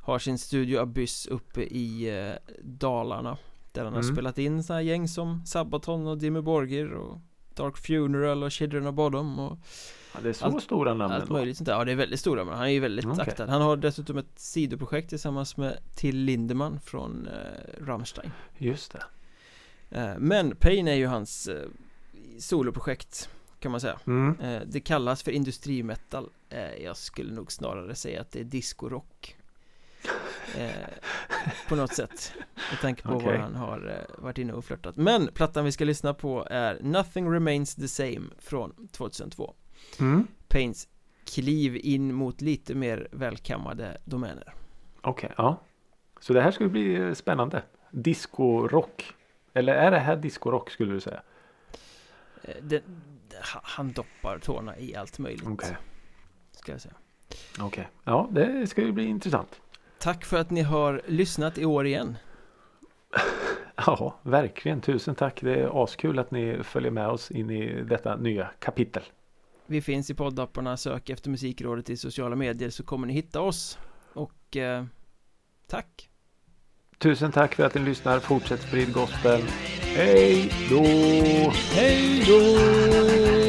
[0.00, 3.36] Har sin studio Abyss uppe i eh, Dalarna
[3.72, 4.14] Där han har Mm.
[4.16, 7.18] spelat in sådana gäng som Sabaton och Dimmy Borgir och
[7.54, 9.58] Dark Funeral och Children of Bodom och
[10.14, 10.20] ja.
[10.22, 11.34] Det är så Allt- stora namn allt ändå.
[11.34, 13.20] möjligt sånt där Ja det är väldigt stora men han är ju väldigt Okej.
[13.28, 19.02] aktad Han har dessutom ett sidoprojekt tillsammans med Till Lindemann från eh, Rammstein Just det.
[20.00, 21.68] eh, Men Pain är ju hans eh,
[22.38, 23.28] soloprojekt
[23.60, 24.40] kan man säga Mm.
[24.40, 29.36] Eh, Det kallas för industrimetal eh, Jag skulle nog snarare säga att det är discorock
[30.56, 30.70] eh,
[31.68, 32.32] På något sätt
[32.70, 33.26] Med tanke på Okej.
[33.26, 36.78] vad han har eh, varit inne och flörtat Men plattan vi ska lyssna på är
[36.82, 39.54] Nothing Remains the Same från 2002
[40.00, 40.26] Mm.
[40.48, 40.88] Pains
[41.34, 44.54] kliv in mot lite mer välkammade domäner
[45.00, 45.56] Okej, ja.
[46.20, 47.62] Så det här ska bli eh, spännande.
[47.90, 49.14] Disco-rock.
[49.54, 51.22] Eller är det här disco-rock skulle du säga?
[52.42, 52.82] Eh, det,
[53.54, 55.76] ha- Han doppar tårna i allt möjligt Okej.
[56.52, 56.94] Ska jag säga
[57.60, 57.88] Okej.
[58.04, 59.60] Ja, det ska ju bli intressant.
[59.98, 62.16] Tack för att ni har lyssnat i år igen
[63.86, 64.80] Ja, verkligen.
[64.80, 65.40] Tusen tack.
[65.42, 69.02] Det är askul att ni följer med oss in i detta nya kapitel.
[69.70, 73.78] Vi finns i poddapparna, sök efter Musikrådet i sociala medier så kommer ni hitta oss
[74.12, 74.84] Och eh,
[75.66, 76.08] tack!
[76.98, 78.20] Tusen tack för att ni lyssnar.
[78.20, 79.40] Fortsätt sprid gospel.
[79.80, 80.84] Hej då!
[81.74, 83.47] Hej då!